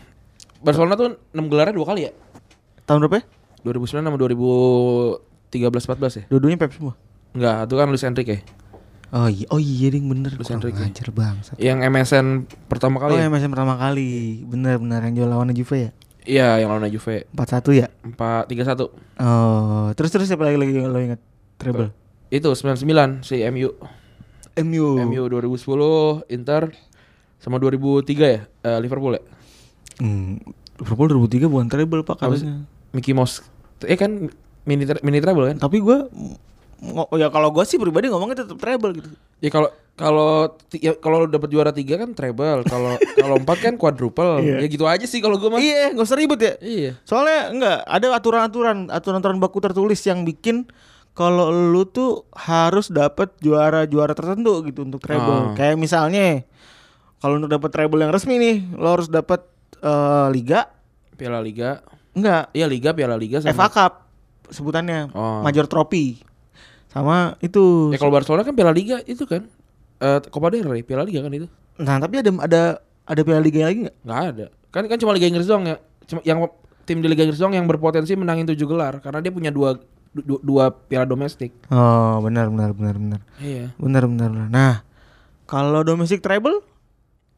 Barcelona 0.59 0.99
tuh 0.99 1.15
6 1.31 1.39
gelarnya 1.47 1.75
dua 1.75 1.87
kali 1.87 2.07
ya? 2.07 2.11
Tahun 2.83 2.99
berapa? 2.99 3.23
ya? 3.23 3.23
2009 3.63 4.11
sama 4.11 4.17
2013 4.19 5.87
14 5.87 6.19
ya? 6.19 6.23
Dua-duanya 6.27 6.59
Pep 6.59 6.71
semua. 6.75 6.99
Enggak, 7.31 7.67
itu 7.67 7.75
kan 7.79 7.87
Luis 7.87 8.03
Enrique. 8.03 8.43
Oh 9.13 9.29
iya, 9.29 9.45
oh 9.47 9.61
iya 9.61 9.87
ding 9.87 10.09
bener. 10.09 10.33
Luis 10.33 10.49
Enrique. 10.49 10.81
ajar 10.81 11.07
bangsat. 11.09 11.53
Yang 11.55 11.85
MSN 11.85 12.27
pertama 12.65 12.97
Oh 12.97 13.05
kali 13.05 13.13
ya? 13.15 13.29
yang 13.29 13.31
masih 13.31 13.45
pertama 13.45 13.77
kali, 13.77 14.41
bener-bener 14.43 15.05
yang 15.05 15.13
jual 15.15 15.29
lawannya 15.29 15.53
Juve 15.53 15.77
ya, 15.77 15.91
Iya, 16.23 16.49
yang 16.57 16.71
lawan 16.71 16.89
Juve. 16.89 17.29
4-1 17.29 17.37
ya. 17.75 17.87
4 18.01 18.49
3-1. 18.49 18.89
Oh, 19.19 19.87
terus 19.93 20.09
terus 20.09 20.25
siapa 20.25 20.41
lagi 20.41 20.57
lagi 20.57 20.73
lo 20.81 20.97
ingat? 20.97 21.21
Treble. 21.55 21.93
Itu 22.27 22.49
99 22.49 23.21
si 23.21 23.45
MU. 23.45 23.69
MU. 24.55 24.87
MU 25.03 25.23
2010 25.27 26.25
Inter 26.29 26.73
sama 27.37 27.57
2003 27.57 28.07
ya 28.07 28.41
eh, 28.45 28.79
Liverpool 28.79 29.13
ya 29.13 29.23
Hmm, 29.97 30.41
Liverpool 30.77 31.05
2003 31.27 31.45
bukan 31.45 31.67
treble 31.67 32.01
pak 32.01 32.17
katanya. 32.17 32.65
Mickey 32.89 33.11
Mouse 33.11 33.41
eh 33.83 33.93
kan 33.93 34.29
mini 34.63 34.83
mini 35.01 35.19
treble 35.19 35.49
kan 35.49 35.57
Tapi 35.59 35.77
gue 35.77 35.97
ya 37.13 37.27
kalau 37.27 37.49
gue 37.49 37.63
sih 37.63 37.75
pribadi 37.75 38.07
ngomongnya 38.07 38.43
tetap 38.43 38.57
treble 38.57 38.91
gitu. 38.93 39.09
ya 39.39 39.49
kalau 39.49 39.69
kalau 39.93 40.49
ya, 40.73 40.93
kalau 40.95 41.23
dapat 41.23 41.47
juara 41.47 41.69
tiga 41.69 41.95
kan 41.95 42.11
treble 42.11 42.65
kalau 42.65 42.91
kalau 43.13 43.35
empat 43.37 43.57
kan 43.61 43.73
quadruple 43.75 44.39
Iya. 44.43 44.59
ya 44.59 44.67
gitu 44.67 44.83
aja 44.83 45.03
sih 45.03 45.19
kalau 45.19 45.37
gue 45.37 45.47
mah 45.47 45.57
Iya, 45.57 45.93
nggak 45.93 46.03
usah 46.03 46.17
ribet 46.17 46.39
ya. 46.39 46.53
iya 46.59 46.91
Soalnya 47.03 47.39
enggak 47.49 47.77
ada 47.83 48.07
aturan-aturan 48.11 48.77
aturan-aturan 48.89 49.37
baku 49.37 49.57
tertulis 49.59 50.01
yang 50.01 50.23
bikin 50.23 50.67
kalau 51.13 51.47
lu 51.49 51.85
tuh 51.85 52.25
harus 52.33 52.89
dapat 52.89 53.29
juara-juara 53.37 54.11
tertentu 54.11 54.65
gitu 54.65 54.81
untuk 54.81 54.97
treble. 54.97 55.53
Ah. 55.53 55.53
Kayak 55.53 55.77
misalnya 55.77 56.41
kalau 57.17 57.37
untuk 57.37 57.53
dapat 57.53 57.69
treble 57.69 58.01
yang 58.01 58.09
resmi 58.09 58.35
nih, 58.35 58.57
lo 58.73 58.91
harus 58.91 59.07
dapat 59.07 59.45
eh, 59.77 60.27
liga, 60.33 60.67
Piala 61.13 61.37
Liga 61.37 61.85
enggak 62.11 62.49
iya 62.51 62.65
Liga 62.65 62.91
Piala 62.91 63.13
Liga 63.13 63.39
sama 63.39 63.53
FA 63.53 63.67
Cup 63.69 63.93
sebutannya, 64.49 65.13
Oh. 65.13 65.41
Major 65.41 65.65
Trophy. 65.65 66.32
Sama 66.93 67.35
itu. 67.39 67.89
ya 67.89 67.97
kalau 67.97 68.13
Barcelona 68.13 68.41
kan 68.41 68.53
Piala 68.53 68.69
Liga 68.69 69.01
itu 69.01 69.25
kan 69.25 69.49
eh 69.97 70.19
Copa 70.23 70.47
del 70.47 70.63
Rey 70.63 70.81
Piala 70.81 71.01
Liga 71.01 71.19
kan 71.19 71.33
itu 71.33 71.47
Nah, 71.75 71.97
tapi 71.97 72.17
ada 72.17 72.29
ada 72.39 72.61
ada 73.03 73.21
Piala 73.21 73.41
Liga 73.41 73.65
lagi 73.65 73.83
nggak? 73.83 73.95
nggak 73.99 74.19
ada 74.29 74.45
kan 74.69 74.83
kan 74.85 74.97
cuma 74.97 75.11
Liga 75.11 75.25
Inggris 75.25 75.43
doang 75.43 75.65
ya 75.65 75.75
cuma 76.05 76.21
yang 76.21 76.37
tim 76.83 76.99
di 76.99 77.07
Liga 77.07 77.23
Inggris 77.23 77.37
doang 77.37 77.51
yang 77.51 77.65
berpotensi 77.65 78.13
menangin 78.13 78.45
tujuh 78.45 78.67
gelar 78.67 78.99
karena 78.99 79.19
dia 79.19 79.29
punya 79.29 79.49
dua 79.49 79.81
du- 80.13 80.37
dua 80.39 80.69
piala 80.69 81.03
domestik 81.03 81.49
Oh, 81.67 82.21
benar 82.21 82.45
benar 82.47 82.69
benar 82.71 82.95
benar. 82.95 83.19
iya 83.37 83.73
Benar 83.75 84.05
benar 84.05 84.29
benar. 84.29 84.47
Nah, 84.47 84.75
kalau 85.43 85.81
domestic 85.81 86.19
treble? 86.19 86.61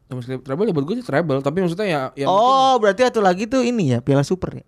domestic 0.06 0.38
treble 0.40 0.62
ya 0.62 0.72
buat 0.72 0.84
gue 0.84 0.96
sih 0.96 1.02
treble 1.02 1.40
tapi 1.40 1.58
maksudnya 1.58 1.86
ya 1.86 2.00
yang 2.14 2.28
oh, 2.28 2.76
berarti 2.76 3.02
satu 3.02 3.18
lagi 3.18 3.44
tuh 3.44 3.60
ini 3.60 3.90
ya, 3.90 3.98
Piala 3.98 4.22
Super 4.22 4.60
ya. 4.60 4.64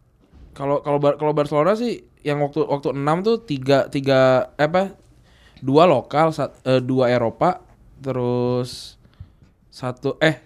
Kalau 0.58 0.82
kalau 0.82 0.98
Bar- 0.98 1.14
kalau 1.14 1.30
Barcelona 1.30 1.72
sih 1.72 2.02
yang 2.20 2.42
waktu 2.42 2.66
waktu 2.66 2.90
enam 2.90 3.22
tuh 3.22 3.38
tiga 3.40 3.86
tiga 3.86 4.50
eh, 4.58 4.66
apa 4.66 4.90
dua 5.58 5.86
lokal 5.86 6.34
sat- 6.34 6.58
eh, 6.62 6.82
dua 6.82 7.08
Eropa 7.08 7.62
terus 7.98 8.98
satu 9.68 10.18
eh 10.18 10.42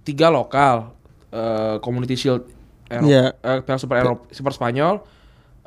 tiga 0.00 0.32
lokal 0.32 0.96
eh, 1.28 1.76
Community 1.78 2.16
Shield 2.16 2.48
Eropa 2.88 3.04
Iya. 3.06 3.24
eh, 3.36 3.58
Piala 3.60 3.78
Super 3.78 3.96
Eropa 4.00 4.24
Super 4.30 4.52
Spanyol 4.52 4.94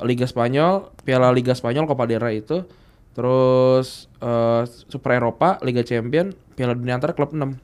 Liga 0.02 0.26
Spanyol 0.26 0.90
Piala 1.00 1.30
Liga 1.30 1.54
Spanyol 1.54 1.86
Copa 1.86 2.04
del 2.04 2.18
Rey 2.18 2.42
itu 2.42 2.66
terus 3.14 4.10
eh, 4.18 4.62
Super 4.66 5.16
Eropa 5.16 5.62
Liga 5.62 5.82
Champion 5.82 6.34
Piala 6.54 6.74
Dunia 6.74 6.98
antar 6.98 7.14
klub 7.14 7.30
6 7.30 7.56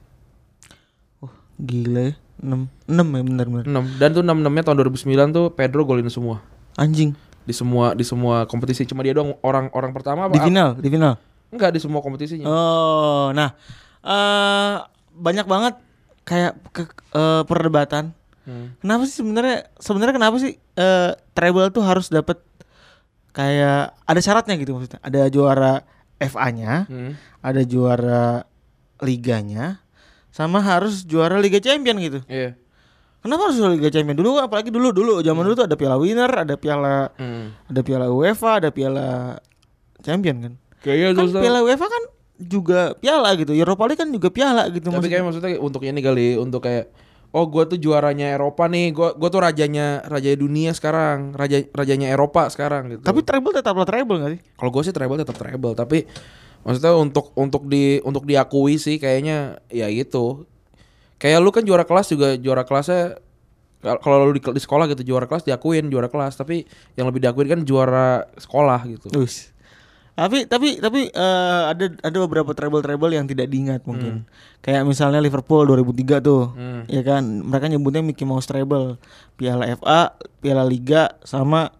Gila 1.60 2.02
ya. 2.02 2.14
6 2.40 2.68
6 2.88 2.96
ya 2.96 3.22
benar 3.22 3.46
benar. 3.48 3.66
6 3.66 4.00
dan 4.00 4.10
tuh 4.12 4.22
6 4.22 4.32
6 4.32 4.48
nya 4.50 4.64
tahun 4.64 4.78
2009 4.82 5.06
tuh 5.32 5.46
Pedro 5.52 5.84
golin 5.84 6.08
semua 6.08 6.40
Anjing. 6.76 7.12
di 7.42 7.52
semua 7.52 7.92
di 7.92 8.02
semua 8.02 8.46
kompetisi 8.46 8.84
cuma 8.84 9.02
dia 9.02 9.12
doang 9.12 9.36
orang 9.42 9.68
orang 9.72 9.92
pertama 9.92 10.26
apa 10.26 10.34
Di 10.34 10.42
final, 10.42 10.76
di 10.76 10.88
final. 10.88 11.14
enggak 11.50 11.72
di 11.72 11.80
semua 11.80 12.00
kompetisinya 12.00 12.46
Oh, 12.46 13.32
nah 13.32 13.52
eh 14.00 14.76
banyak 15.12 15.44
banget 15.44 15.76
kayak 16.24 16.54
ke- 16.70 16.88
eh, 17.12 17.44
perdebatan. 17.44 18.14
Hmm. 18.46 18.78
Kenapa 18.78 19.04
sih 19.04 19.18
sebenarnya 19.18 19.68
sebenarnya 19.76 20.16
kenapa 20.16 20.36
sih 20.38 20.56
eh 20.56 21.12
treble 21.34 21.70
tuh 21.70 21.82
harus 21.82 22.08
dapat 22.08 22.38
kayak 23.32 23.98
ada 24.00 24.20
syaratnya 24.20 24.56
gitu 24.56 24.74
maksudnya. 24.74 25.02
Ada 25.02 25.28
juara 25.28 25.74
FA-nya, 26.18 26.86
Hmm. 26.86 27.14
ada 27.40 27.62
juara 27.64 28.46
liganya, 29.00 29.80
sama 30.40 30.64
harus 30.64 31.04
juara 31.04 31.36
Liga 31.36 31.60
Champion 31.60 32.00
gitu. 32.00 32.24
Iya. 32.32 32.56
Kenapa 33.20 33.52
harus 33.52 33.60
Liga 33.60 33.92
Champions? 33.92 34.16
Dulu 34.16 34.40
apalagi 34.40 34.72
dulu 34.72 34.96
dulu 34.96 35.20
zaman 35.20 35.44
dulu 35.44 35.56
tuh 35.60 35.68
ada 35.68 35.76
Piala 35.76 36.00
Winner, 36.00 36.32
ada 36.32 36.56
Piala 36.56 37.12
Hmm. 37.20 37.52
ada 37.68 37.82
Piala 37.84 38.08
UEFA, 38.08 38.64
ada 38.64 38.72
Piala 38.72 39.36
Champion 40.00 40.36
kan. 40.40 40.54
Kayaknya 40.80 41.08
Kan 41.12 41.16
terus 41.20 41.32
Piala 41.36 41.60
UEFA 41.60 41.88
kan 41.92 42.04
juga 42.40 42.96
piala 42.96 43.36
gitu. 43.36 43.52
Europa 43.52 43.84
League 43.84 44.00
kan 44.00 44.08
juga 44.08 44.32
piala 44.32 44.72
gitu 44.72 44.88
Tapi 44.88 44.96
maksudnya. 44.96 45.12
kayak 45.12 45.24
maksudnya 45.28 45.50
untuk 45.60 45.82
ini 45.84 46.00
kali 46.00 46.40
untuk 46.40 46.64
kayak 46.64 46.88
oh 47.30 47.44
gua 47.46 47.68
tuh 47.68 47.76
juaranya 47.76 48.32
Eropa 48.32 48.72
nih, 48.72 48.96
gua 48.96 49.12
gua 49.12 49.28
tuh 49.28 49.44
rajanya 49.44 50.08
raja 50.08 50.32
dunia 50.40 50.72
sekarang, 50.72 51.36
raja 51.36 51.68
rajanya 51.76 52.08
Eropa 52.10 52.48
sekarang 52.48 52.96
gitu. 52.96 53.04
Tapi 53.04 53.28
treble 53.28 53.52
tetaplah 53.52 53.84
treble 53.84 54.24
gak 54.24 54.32
sih? 54.34 54.42
kalau 54.56 54.72
gue 54.72 54.82
sih 54.82 54.96
treble 54.96 55.20
tetap 55.20 55.36
treble, 55.36 55.76
tapi 55.76 56.08
maksudnya 56.62 56.94
untuk 56.94 57.32
untuk 57.34 57.66
di 57.66 58.00
untuk 58.02 58.24
diakui 58.24 58.76
sih 58.76 58.96
kayaknya 58.96 59.38
ya 59.68 59.88
gitu. 59.90 60.46
Kayak 61.16 61.40
lu 61.40 61.50
kan 61.50 61.64
juara 61.64 61.84
kelas 61.84 62.08
juga 62.08 62.36
juara 62.36 62.64
kelasnya 62.64 63.20
kal- 63.80 64.00
kalau 64.00 64.24
lu 64.24 64.32
di, 64.32 64.42
di 64.42 64.60
sekolah 64.60 64.88
gitu 64.88 65.04
juara 65.06 65.24
kelas 65.24 65.44
diakuin 65.44 65.88
juara 65.88 66.08
kelas, 66.08 66.36
tapi 66.36 66.64
yang 66.94 67.08
lebih 67.08 67.20
diakuin 67.20 67.48
kan 67.50 67.62
juara 67.62 68.08
sekolah 68.36 68.80
gitu. 68.88 69.08
Tapi 70.16 70.52
tapi 70.52 70.84
tapi 70.84 71.08
eh, 71.08 71.62
ada 71.66 71.96
ada 71.96 72.18
beberapa 72.20 72.52
treble-treble 72.52 73.16
yang 73.16 73.24
tidak 73.24 73.48
diingat 73.48 73.88
mungkin. 73.88 74.28
Kayak 74.60 74.84
misalnya 74.84 75.24
Liverpool 75.24 75.64
2003 75.66 76.20
tuh. 76.20 76.52
Hmm. 76.52 76.84
Ya 76.92 77.00
kan, 77.02 77.24
mereka 77.40 77.72
nyebutnya 77.72 78.04
Mickey 78.04 78.28
Mouse 78.28 78.44
treble. 78.44 79.00
Piala 79.40 79.64
FA, 79.80 80.20
Piala 80.44 80.68
Liga 80.68 81.16
sama 81.24 81.72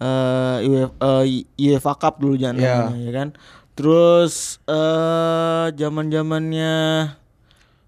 eh 0.00 0.58
UEFA, 0.64 0.96
eh, 1.22 1.44
UEFA 1.68 1.92
Cup 1.94 2.16
dulu 2.16 2.34
jangan 2.34 2.56
Iya. 2.56 2.74
namanya 2.82 2.96
ya 2.98 3.12
kan. 3.12 3.28
Terus 3.72 4.60
eh 4.68 5.66
zaman-zamannya 5.72 6.74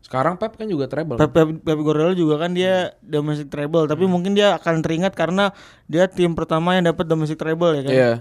Sekarang 0.05 0.37
Pep 0.39 0.55
kan 0.55 0.69
juga 0.69 0.87
treble. 0.87 1.17
Pep, 1.19 1.33
Pep, 1.33 1.49
Pep 1.65 1.79
Guardiola 1.81 2.15
juga 2.15 2.39
kan 2.39 2.55
dia 2.55 2.95
domestic 3.03 3.51
treble, 3.51 3.89
tapi 3.89 4.05
mungkin 4.07 4.37
dia 4.37 4.55
akan 4.55 4.85
teringat 4.85 5.17
karena 5.17 5.51
dia 5.91 6.07
tim 6.07 6.37
pertama 6.39 6.77
yang 6.77 6.87
dapat 6.87 7.09
domestic 7.09 7.41
treble 7.41 7.73
ya 7.75 7.83
kan. 7.83 7.93
Iya. 7.93 8.13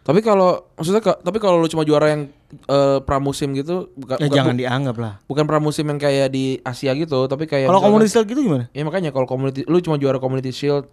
Tapi 0.00 0.20
kalau 0.24 0.64
maksudnya 0.74 1.00
tapi 1.00 1.38
kalau 1.38 1.60
lu 1.60 1.68
cuma 1.70 1.86
juara 1.86 2.12
yang 2.12 2.22
eh, 2.66 2.98
pramusim 3.04 3.52
gitu 3.52 3.88
bukan 3.94 4.16
Ya 4.20 4.26
bukan, 4.26 4.36
jangan 4.36 4.56
dianggap 4.58 4.96
lah. 4.96 5.12
bukan 5.30 5.44
pramusim 5.46 5.86
yang 5.86 6.00
kayak 6.00 6.28
di 6.34 6.58
Asia 6.66 6.92
gitu, 6.96 7.28
tapi 7.30 7.46
kayak 7.46 7.68
Kalau 7.68 7.84
Community 7.84 8.10
Shield 8.10 8.26
gitu 8.28 8.40
gimana? 8.44 8.66
Ya 8.74 8.82
makanya 8.84 9.14
kalau 9.14 9.24
community 9.28 9.64
lu 9.68 9.78
cuma 9.80 9.96
juara 10.00 10.18
Community 10.20 10.50
Shield 10.52 10.88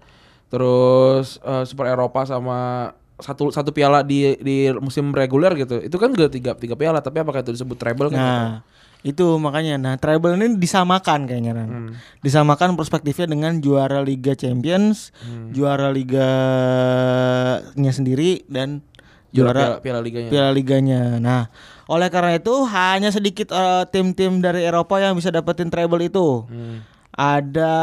terus 0.48 1.44
eh, 1.44 1.64
Super 1.68 1.92
Eropa 1.92 2.24
sama 2.24 2.94
satu 3.18 3.50
satu 3.50 3.74
piala 3.74 4.06
di 4.06 4.38
di 4.38 4.70
musim 4.78 5.10
reguler 5.10 5.58
gitu. 5.58 5.82
Itu 5.82 5.98
kan 5.98 6.14
udah 6.14 6.30
tiga 6.30 6.54
tiga 6.54 6.78
piala, 6.78 7.02
tapi 7.02 7.22
apakah 7.22 7.42
itu 7.42 7.52
disebut 7.52 7.76
treble 7.76 8.14
kan? 8.14 8.18
Nah, 8.18 8.50
itu 9.02 9.26
makanya. 9.38 9.76
Nah, 9.82 9.94
treble 9.98 10.38
ini 10.38 10.56
disamakan 10.56 11.26
kayaknya 11.26 11.54
kan. 11.54 11.68
Hmm. 11.68 11.90
Disamakan 12.22 12.78
perspektifnya 12.78 13.26
dengan 13.26 13.58
juara 13.58 14.02
Liga 14.02 14.38
Champions, 14.38 15.10
Hmm. 15.26 15.50
juara 15.50 15.90
liganya 15.90 17.90
sendiri 17.90 18.46
dan 18.48 18.86
juara 19.34 19.54
juara 19.54 19.82
piala, 19.82 19.82
piala 19.82 20.00
liganya. 20.02 20.30
Piala 20.30 20.52
Liganya. 20.54 21.02
Nah, 21.18 21.44
oleh 21.88 22.10
karena 22.10 22.38
itu 22.38 22.54
hanya 22.68 23.10
sedikit 23.10 23.50
eh, 23.50 23.84
tim-tim 23.90 24.42
dari 24.42 24.62
Eropa 24.62 25.00
yang 25.00 25.18
bisa 25.18 25.30
dapetin 25.30 25.70
treble 25.70 26.02
itu. 26.04 26.46
Hmm. 26.46 26.86
Ada 27.18 27.74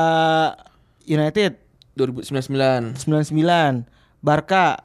United 1.05 1.59
2099 1.99 2.95
99, 2.95 3.87
Barca. 4.23 4.84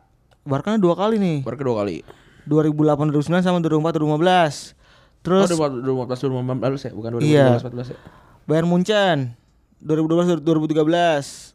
Barca 0.49 0.73
dua 0.75 0.97
kali 0.97 1.15
nih. 1.15 1.37
baru 1.45 1.55
kedua 1.55 1.75
kali. 1.79 2.01
2008 2.43 3.13
2009 3.13 3.45
sama 3.45 3.61
2004 3.61 4.01
2015. 4.01 4.73
Terus 5.21 5.47
oh, 5.51 5.69
2014 5.69 6.25
2015 6.25 6.87
ya, 6.87 6.91
bukan 6.91 7.09
2015 7.15 7.29
Iya. 7.29 7.47
14 7.61 7.93
ya. 7.93 7.97
Bayern 8.43 8.65
Munchen 8.65 9.17
2012 9.79 10.41
2013. 10.41 11.53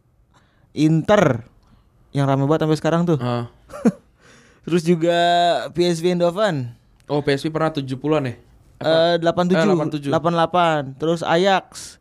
Inter 0.76 1.46
yang 2.10 2.26
rame 2.26 2.46
banget 2.46 2.66
sampai 2.66 2.78
sekarang 2.78 3.02
tuh. 3.04 3.18
Ah. 3.18 3.50
Terus 4.62 4.82
juga 4.82 5.18
PSV 5.70 6.14
Eindhoven 6.14 6.72
Oh, 7.04 7.20
PSV 7.20 7.50
pernah 7.50 7.68
70-an 7.68 8.22
ya? 8.24 8.34
eh 8.80 9.14
87, 9.18 9.60
Eh, 9.60 10.08
87. 10.08 10.08
88. 10.08 10.96
Terus 10.96 11.20
Ajax 11.20 11.98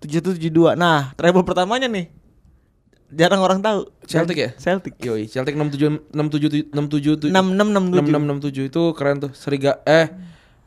77 0.00 0.38
72. 0.40 0.74
Nah, 0.74 1.12
treble 1.14 1.42
pertamanya 1.42 1.86
nih. 1.86 2.08
Jarang 3.12 3.40
orang 3.44 3.60
tahu. 3.60 3.92
Celtic 4.08 4.36
ya? 4.40 4.50
Celtic. 4.56 4.96
Yoi, 5.04 5.28
Celtic 5.28 5.52
67 5.52 6.10
67 6.16 6.72
67 6.72 7.28
6667 7.28 8.64
6667. 8.64 8.72
itu 8.72 8.82
keren 8.96 9.16
tuh. 9.20 9.32
Seriga 9.36 9.84
eh 9.84 10.08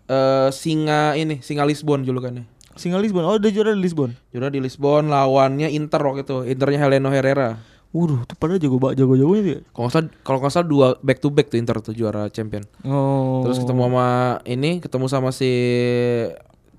eh 0.05 0.49
singa 0.53 1.17
ini, 1.17 1.41
singa 1.41 1.65
Lisbon 1.65 2.05
julukannya. 2.05 2.45
Singa 2.77 3.01
Lisbon. 3.01 3.25
Oh, 3.25 3.41
dia 3.41 3.49
juara 3.49 3.73
di 3.73 3.81
Lisbon. 3.81 4.13
Juara 4.29 4.53
di 4.53 4.61
Lisbon 4.61 5.09
lawannya 5.09 5.73
Inter 5.73 6.01
waktu 6.05 6.21
itu. 6.21 6.37
Internya 6.45 6.79
Heleno 6.85 7.09
Herrera. 7.09 7.57
Waduh, 7.95 8.27
tuh 8.27 8.35
padahal 8.35 8.59
jago 8.59 8.75
banget 8.75 9.07
jago-jagonya 9.07 9.43
dia. 9.47 9.59
Kalau 9.71 9.87
nggak 9.87 9.93
salah 9.95 10.11
kalau 10.19 10.37
nggak 10.43 10.51
salah 10.51 10.67
dua 10.67 10.87
back 10.99 11.23
to 11.23 11.31
back 11.31 11.47
tuh 11.47 11.55
Inter 11.55 11.79
tuh 11.79 11.95
juara 11.95 12.27
champion. 12.27 12.67
Oh. 12.83 13.39
Terus 13.47 13.63
ketemu 13.63 13.87
sama 13.87 14.07
ini, 14.43 14.83
ketemu 14.83 15.07
sama 15.07 15.31
si 15.31 15.51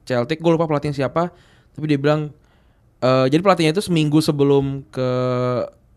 Celtic, 0.05 0.45
gue 0.45 0.53
lupa 0.53 0.69
pelatihnya 0.69 0.93
siapa, 0.93 1.33
tapi 1.73 1.85
dia 1.89 1.97
bilang 1.97 2.37
eh 3.03 3.27
jadi 3.29 3.41
pelatihnya 3.45 3.73
itu 3.77 3.85
seminggu 3.85 4.19
sebelum 4.25 4.85
ke 4.89 5.09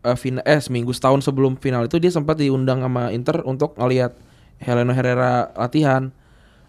eh, 0.04 0.16
final 0.16 0.44
eh 0.44 0.60
seminggu 0.60 0.92
setahun 0.92 1.24
sebelum 1.24 1.56
final 1.56 1.88
itu 1.88 1.96
dia 1.96 2.12
sempat 2.12 2.36
diundang 2.40 2.84
sama 2.84 3.08
Inter 3.12 3.40
untuk 3.44 3.76
ngeliat 3.76 4.16
Heleno 4.60 4.92
Herrera 4.92 5.50
latihan. 5.56 6.12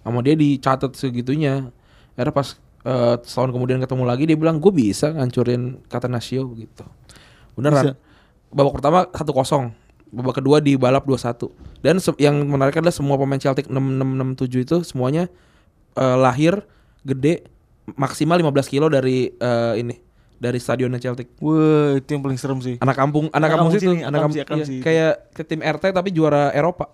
Sama 0.01 0.23
dia 0.25 0.33
dicatat 0.33 0.95
segitunya. 0.97 1.69
Akhirnya 2.15 2.33
pas 2.33 2.57
eh, 2.87 3.15
setahun 3.21 3.51
kemudian 3.53 3.77
ketemu 3.83 4.03
lagi 4.07 4.23
dia 4.25 4.37
bilang 4.39 4.57
gue 4.57 4.71
bisa 4.71 5.11
ngancurin 5.11 5.83
Catenaccio 5.91 6.47
gitu. 6.55 6.85
Beneran. 7.59 7.93
Bisa. 7.93 7.95
Babak 8.51 8.73
pertama 8.79 8.99
1-0. 9.11 9.71
Babak 10.11 10.43
kedua 10.43 10.59
di 10.59 10.75
balap 10.75 11.07
2-1. 11.07 11.83
Dan 11.83 11.99
yang 12.19 12.35
menarik 12.47 12.75
adalah 12.79 12.91
semua 12.91 13.15
pemain 13.15 13.39
Celtic 13.39 13.67
6667 13.67 14.65
itu 14.67 14.77
semuanya 14.87 15.27
eh, 15.99 16.17
lahir 16.17 16.63
gede 17.03 17.45
maksimal 17.99 18.39
15 18.39 18.71
kilo 18.71 18.87
dari 18.87 19.31
eh, 19.35 19.73
ini 19.79 20.10
dari 20.41 20.57
stadionnya 20.57 20.97
Celtic. 20.97 21.37
Wah, 21.37 22.01
itu 22.01 22.09
yang 22.17 22.25
paling 22.25 22.39
serem 22.41 22.57
sih. 22.65 22.81
Anak 22.81 22.97
kampung, 22.97 23.29
anak, 23.29 23.37
Anak 23.37 23.49
kampung, 23.53 23.69
kampung 23.69 23.81
situ, 23.85 23.93
sini, 23.93 24.01
anak 24.01 24.19
kampung, 24.25 24.37
iya, 24.41 24.81
kayak 24.81 25.13
ke 25.37 25.41
tim 25.45 25.61
RT 25.61 25.83
tapi 25.93 26.09
juara 26.09 26.49
Eropa. 26.49 26.89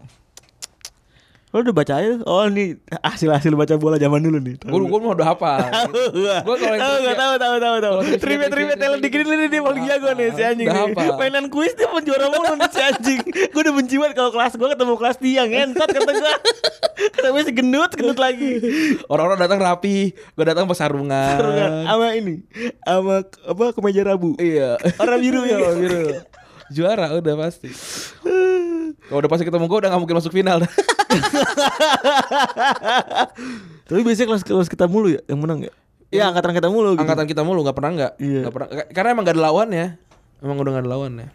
Lo 1.47 1.63
udah 1.63 1.71
baca 1.71 1.93
aja? 1.95 2.19
Oh, 2.23 2.43
ini 2.43 2.75
hasil-hasil 2.91 3.55
baca 3.55 3.79
bola 3.79 3.95
zaman 3.95 4.19
dulu 4.19 4.35
nih. 4.37 4.59
Gue 4.59 4.83
gue 4.83 4.99
mau 4.99 5.15
udah 5.15 5.31
hafal. 5.31 5.63
Gue 6.43 6.55
kalau 6.59 6.75
yang 6.75 6.83
Tahu 6.83 7.15
tahu 7.15 7.33
tahu 7.37 7.55
tahu 7.57 7.75
tahu. 7.79 7.95
Kalau 7.97 8.19
trivia- 8.19 8.51
Trivia 8.51 8.75
talent 8.75 8.99
dikit 8.99 9.23
ini 9.23 9.47
dia 9.47 9.63
paling 9.63 9.83
jago 9.87 10.11
nih 10.11 10.27
si 10.29 10.41
anjing. 10.43 10.67
Nih. 10.67 10.91
apa? 10.91 11.15
Mainan 11.15 11.47
kuis 11.47 11.71
dia 11.71 11.87
pun 11.87 12.03
juara 12.03 12.27
mulu 12.27 12.51
nih 12.53 12.67
si 12.67 12.81
anjing. 12.83 13.21
Gue 13.47 13.61
udah 13.63 13.73
benci 13.73 13.95
banget 13.95 14.15
kalau 14.15 14.31
kelas 14.31 14.53
gue 14.53 14.67
ketemu 14.67 14.93
kelas 14.93 15.17
dia 15.17 15.41
ngentot 15.45 15.87
kata 15.87 16.11
gue. 16.13 16.33
Kata 17.15 17.27
gue 17.31 17.41
si 17.41 17.51
gendut 17.55 17.91
lagi. 18.17 18.51
Orang-orang 19.07 19.39
datang 19.39 19.59
rapi, 19.63 19.97
gue 20.11 20.43
datang 20.45 20.67
pas 20.67 20.75
sarungan. 20.75 21.31
Seru 21.31 21.51
kan? 21.53 21.69
Sama 21.87 22.07
ini, 22.11 22.43
sama 22.81 23.15
apa 23.23 23.63
kemeja 23.71 24.03
rabu. 24.03 24.35
Iya. 24.35 24.75
Warna 24.99 25.15
biru 25.15 25.41
ya. 25.41 25.57
Biru. 25.71 26.03
Juara 26.67 27.15
udah 27.15 27.35
pasti. 27.39 27.71
Kalau 28.99 29.23
udah 29.23 29.31
pasti 29.31 29.47
ketemu 29.47 29.63
gue 29.65 29.77
udah 29.79 29.89
gak 29.89 30.01
mungkin 30.03 30.19
masuk 30.19 30.35
final. 30.35 30.59
Tapi 33.87 33.99
biasanya 34.03 34.27
kelas 34.27 34.43
kelas 34.43 34.67
kita 34.67 34.85
mulu 34.85 35.07
ya 35.09 35.21
yang 35.25 35.39
menang 35.39 35.63
ya. 35.63 35.71
Iya 36.07 36.23
angkatan 36.31 36.51
kita 36.53 36.67
mulu. 36.67 36.95
Gitu. 36.95 37.01
Angkatan 37.03 37.25
kita 37.25 37.41
mulu 37.41 37.59
nggak 37.61 37.75
pernah 37.75 37.91
nggak? 37.93 38.11
Iya. 38.17 38.39
Nggak 38.43 38.53
pernah. 38.53 38.67
Ka- 38.69 38.89
Karena 38.91 39.07
emang 39.11 39.23
gak 39.23 39.33
ada 39.33 39.41
lawannya. 39.43 39.85
Emang 40.37 40.55
udah 40.55 40.71
gak 40.71 40.81
ada 40.81 40.89
lawannya. 40.89 41.27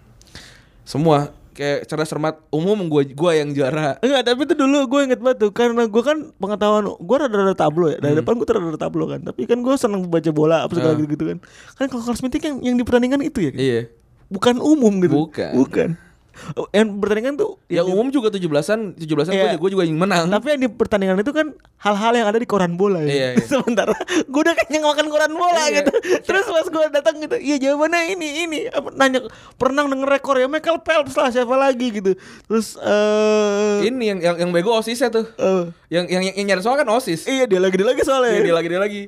Semua 0.83 1.31
kayak 1.53 1.85
cerdas 1.85 2.07
cermat 2.07 2.39
umum 2.49 2.87
gua 2.87 3.03
gua 3.05 3.31
yang 3.35 3.51
juara. 3.51 3.99
Enggak, 4.01 4.21
tapi 4.25 4.41
itu 4.43 4.55
dulu 4.55 4.79
gue 4.87 5.01
inget 5.05 5.21
banget 5.21 5.37
tuh 5.39 5.51
Karena 5.53 5.85
gue 5.85 6.01
kan 6.01 6.17
pengetahuan 6.35 6.83
Gue 6.97 7.17
rada-rada 7.19 7.53
tablo 7.53 7.87
ya 7.87 7.99
Dari 7.99 8.15
depan 8.17 8.35
gue 8.35 8.43
rada-rada 8.43 8.79
tablo 8.79 9.05
kan 9.05 9.21
Tapi 9.21 9.45
kan 9.45 9.59
gue 9.59 9.75
seneng 9.77 10.01
baca 10.07 10.31
bola 10.31 10.65
Apa 10.65 10.73
segala 10.73 10.89
Hmm. 10.89 10.97
Ah. 10.97 11.01
gitu-gitu 11.05 11.25
kan 11.27 11.37
Kan 11.77 11.85
kalau 11.87 12.03
kelas 12.03 12.21
meeting 12.21 12.43
yang, 12.43 12.57
yang 12.65 12.75
dipertandingkan 12.75 13.21
itu 13.21 13.39
ya 13.39 13.51
kan? 13.53 13.59
Iya. 13.61 13.81
Bukan 14.27 14.55
umum 14.59 14.91
gitu 14.99 15.15
Bukan. 15.19 15.51
Bukan 15.55 15.89
Yang 16.75 16.89
pertandingan 16.97 17.35
tuh 17.35 17.51
Yang 17.67 17.87
umum 17.89 18.07
juga 18.09 18.29
17-an, 18.29 18.97
17-an 18.97 19.33
Iya. 19.33 19.55
gue 19.55 19.71
juga 19.71 19.83
yang 19.83 19.97
menang. 19.97 20.27
Tapi 20.27 20.47
yang 20.51 20.61
di 20.61 20.69
pertandingan 20.69 21.17
itu 21.17 21.31
kan 21.31 21.53
Hal-hal 21.77 22.13
yang 22.15 22.27
ada 22.27 22.37
di 22.37 22.45
koran 22.45 22.75
bola 22.75 23.01
ya 23.01 23.09
Iya, 23.09 23.29
iya. 23.35 23.45
Sementara 23.51 23.93
gue 24.23 24.41
udah 24.41 24.55
kenyang 24.57 24.85
makan 24.85 25.07
koran 25.07 25.33
bola 25.33 25.63
Iya. 25.65 25.81
gitu 25.81 25.93
Terus 26.23 26.45
pas 26.47 26.67
gue 26.67 26.85
datang 26.91 27.15
gitu 27.19 27.37
Iya 27.37 27.57
jawabannya 27.61 28.01
ini 28.11 28.29
ini 28.43 28.59
apa, 28.67 28.89
Nanya 28.91 29.27
Pernah 29.55 29.85
denger 29.85 30.09
rekor 30.11 30.37
ya 30.37 30.47
Michael 30.47 30.81
Phelps 30.81 31.15
lah 31.15 31.29
Siapa 31.29 31.53
lagi 31.53 31.89
gitu 31.91 32.13
Terus 32.45 32.77
eh 32.77 33.85
Ini 33.85 34.05
yang 34.07 34.19
yang 34.21 34.37
yang 34.39 34.51
bego 34.51 34.73
OSISnya 34.73 35.09
tuh. 35.09 35.27
eh, 35.33 35.65
Yang 35.89 36.05
yang 36.09 36.23
yang 36.33 36.47
nyari 36.49 36.61
soal 36.61 36.75
kan 36.75 36.89
OSIS. 36.89 37.25
Iya 37.25 37.45
dia 37.45 37.59
lagi 37.59 37.75
dia 37.75 37.87
lagi 37.87 38.03
soalnya 38.03 38.33
Iya, 38.33 38.43
dia 38.43 38.55
lagi 38.55 38.69
dia 38.69 38.81
lagi. 38.81 39.03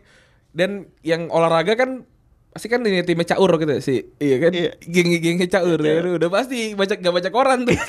Dan 0.50 0.70
yang 1.00 1.26
olahraga 1.28 1.74
kan 1.74 2.06
pasti 2.54 2.70
kan 2.70 2.86
ini 2.86 3.02
timnya 3.02 3.26
caur 3.34 3.50
gitu 3.58 3.74
sih. 3.82 4.14
Iya 4.22 4.36
kan? 4.38 4.50
Iya. 4.54 4.70
Geng-gengnya 4.78 5.50
caur 5.50 5.78
ya. 5.82 5.98
Udah 6.06 6.30
pasti 6.30 6.78
baca 6.78 6.94
gak 6.94 7.14
baca 7.14 7.28
koran 7.34 7.66
tuh. 7.66 7.74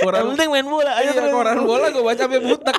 Koran 0.00 0.32
penting 0.32 0.48
main 0.48 0.64
bola 0.64 0.96
aja 0.96 1.12
Iya, 1.12 1.28
koran 1.28 1.60
bola 1.68 1.92
gue 1.92 2.00
baca 2.00 2.24
sampai 2.24 2.40
butek. 2.40 2.72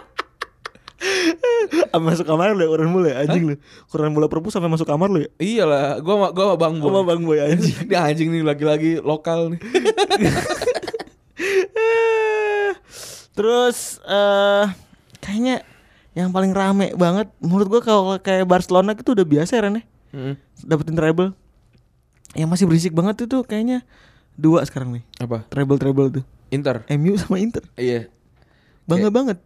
Sampai 1.93 2.13
masuk 2.13 2.25
kamar 2.29 2.53
lu 2.53 2.61
ya, 2.61 2.69
uran 2.69 2.89
mulu 2.93 3.07
ya 3.09 3.25
anjing 3.25 3.43
lu. 3.45 3.55
Uran 3.93 4.13
bola 4.13 4.29
perpus 4.29 4.53
sampai 4.53 4.69
masuk 4.69 4.85
kamar 4.85 5.09
lu 5.09 5.25
ya. 5.25 5.29
Iyalah, 5.41 6.01
gua 6.01 6.13
sama 6.17 6.27
gua 6.33 6.45
sama 6.49 6.57
Bang 6.57 6.75
Boy. 6.77 6.89
Sama 6.89 7.01
Bang 7.05 7.21
Boy 7.25 7.37
anjing. 7.41 7.75
Ini 7.89 7.95
anjing 7.97 8.29
nih 8.33 8.43
lagi-lagi 8.45 8.91
lokal 9.01 9.53
nih. 9.53 9.61
Terus 13.37 13.97
eh 14.05 14.65
kayaknya 15.21 15.65
yang 16.13 16.29
paling 16.35 16.51
rame 16.51 16.93
banget 16.93 17.31
menurut 17.41 17.67
gua 17.69 17.81
kalau 17.81 18.17
kayak 18.21 18.45
Barcelona 18.45 18.93
itu 18.93 19.13
udah 19.13 19.25
biasa 19.25 19.57
ya 19.57 19.61
Ren 19.65 19.81
ya. 19.81 19.83
Heeh. 20.11 20.35
Dapetin 20.61 20.93
treble. 20.93 21.31
Yang 22.31 22.49
masih 22.49 22.65
berisik 22.65 22.93
banget 22.93 23.25
itu 23.25 23.43
kayaknya 23.43 23.83
dua 24.33 24.63
sekarang 24.63 24.95
nih. 24.95 25.03
Apa? 25.19 25.43
Treble-treble 25.47 26.21
tuh. 26.21 26.23
Inter. 26.49 26.83
MU 26.89 27.15
sama 27.15 27.39
Inter. 27.39 27.63
Iya. 27.75 28.07
Bangga 28.83 29.09
banget. 29.09 29.37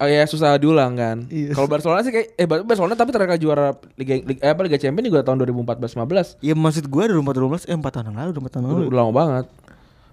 Oh 0.00 0.08
iya 0.08 0.24
susah 0.24 0.56
diulang 0.56 0.96
kan. 0.96 1.28
Iya. 1.28 1.52
Kalau 1.52 1.68
Barcelona 1.68 2.00
sih 2.00 2.08
kayak 2.08 2.32
eh 2.32 2.46
Bar- 2.48 2.64
Barcelona 2.64 2.96
tapi 2.96 3.12
terakhir 3.12 3.36
juara 3.36 3.76
Liga, 4.00 4.16
Liga 4.18 4.40
eh, 4.40 4.48
apa 4.48 4.64
Liga 4.64 4.80
Champions 4.80 5.06
juga 5.06 5.20
tahun 5.20 5.44
2014 5.44 5.92
15. 5.92 6.40
Ya 6.40 6.54
maksud 6.56 6.88
gua 6.88 7.04
2014 7.06 7.68
eh 7.68 7.76
4 7.76 7.84
tahun 7.84 8.06
yang 8.08 8.16
lalu, 8.16 8.28
udah 8.32 8.42
4 8.42 8.48
tahun 8.48 8.62
Udah, 8.64 8.72
lalu. 8.72 8.86
udah 8.88 8.98
lama 8.98 9.12
banget. 9.12 9.46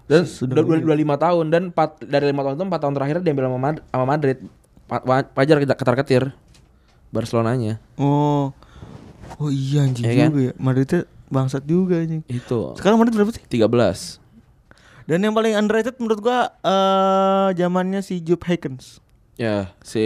Dan 0.04 0.20
Sudah 0.24 0.60
udah, 0.60 0.84
udah, 0.84 0.96
lima 0.96 1.16
tahun 1.16 1.44
dan 1.48 1.62
empat 1.68 2.04
dari 2.04 2.28
lima 2.28 2.40
tahun 2.40 2.56
itu 2.56 2.64
empat 2.64 2.80
tahun 2.80 2.94
terakhir 2.96 3.16
diambil 3.20 3.44
sama, 3.48 3.58
Mad- 3.60 3.84
sama 3.86 4.04
Madrid. 4.04 4.38
Wajar 5.08 5.56
ketar 5.64 5.96
ketir 5.96 6.22
Barcelonanya. 7.08 7.80
Oh. 7.96 8.52
Oh 9.36 9.52
iya 9.52 9.84
anjing 9.84 10.04
kan? 10.08 10.32
juga 10.32 10.40
ya. 10.48 10.52
Madridnya 10.56 11.00
bangsat 11.28 11.62
juga 11.68 12.00
anjing. 12.00 12.24
Itu 12.24 12.72
Sekarang 12.80 12.96
Madrid 12.96 13.14
berapa 13.14 13.30
sih? 13.36 13.44
13. 13.44 13.68
Dan 15.08 15.24
yang 15.24 15.32
paling 15.32 15.56
underrated 15.56 15.96
menurut 16.00 16.20
gua 16.20 16.52
eh 16.64 17.48
zamannya 17.56 18.00
si 18.00 18.20
Jupp 18.20 18.44
Heykens. 18.44 19.04
Ya, 19.38 19.70
si 19.86 20.02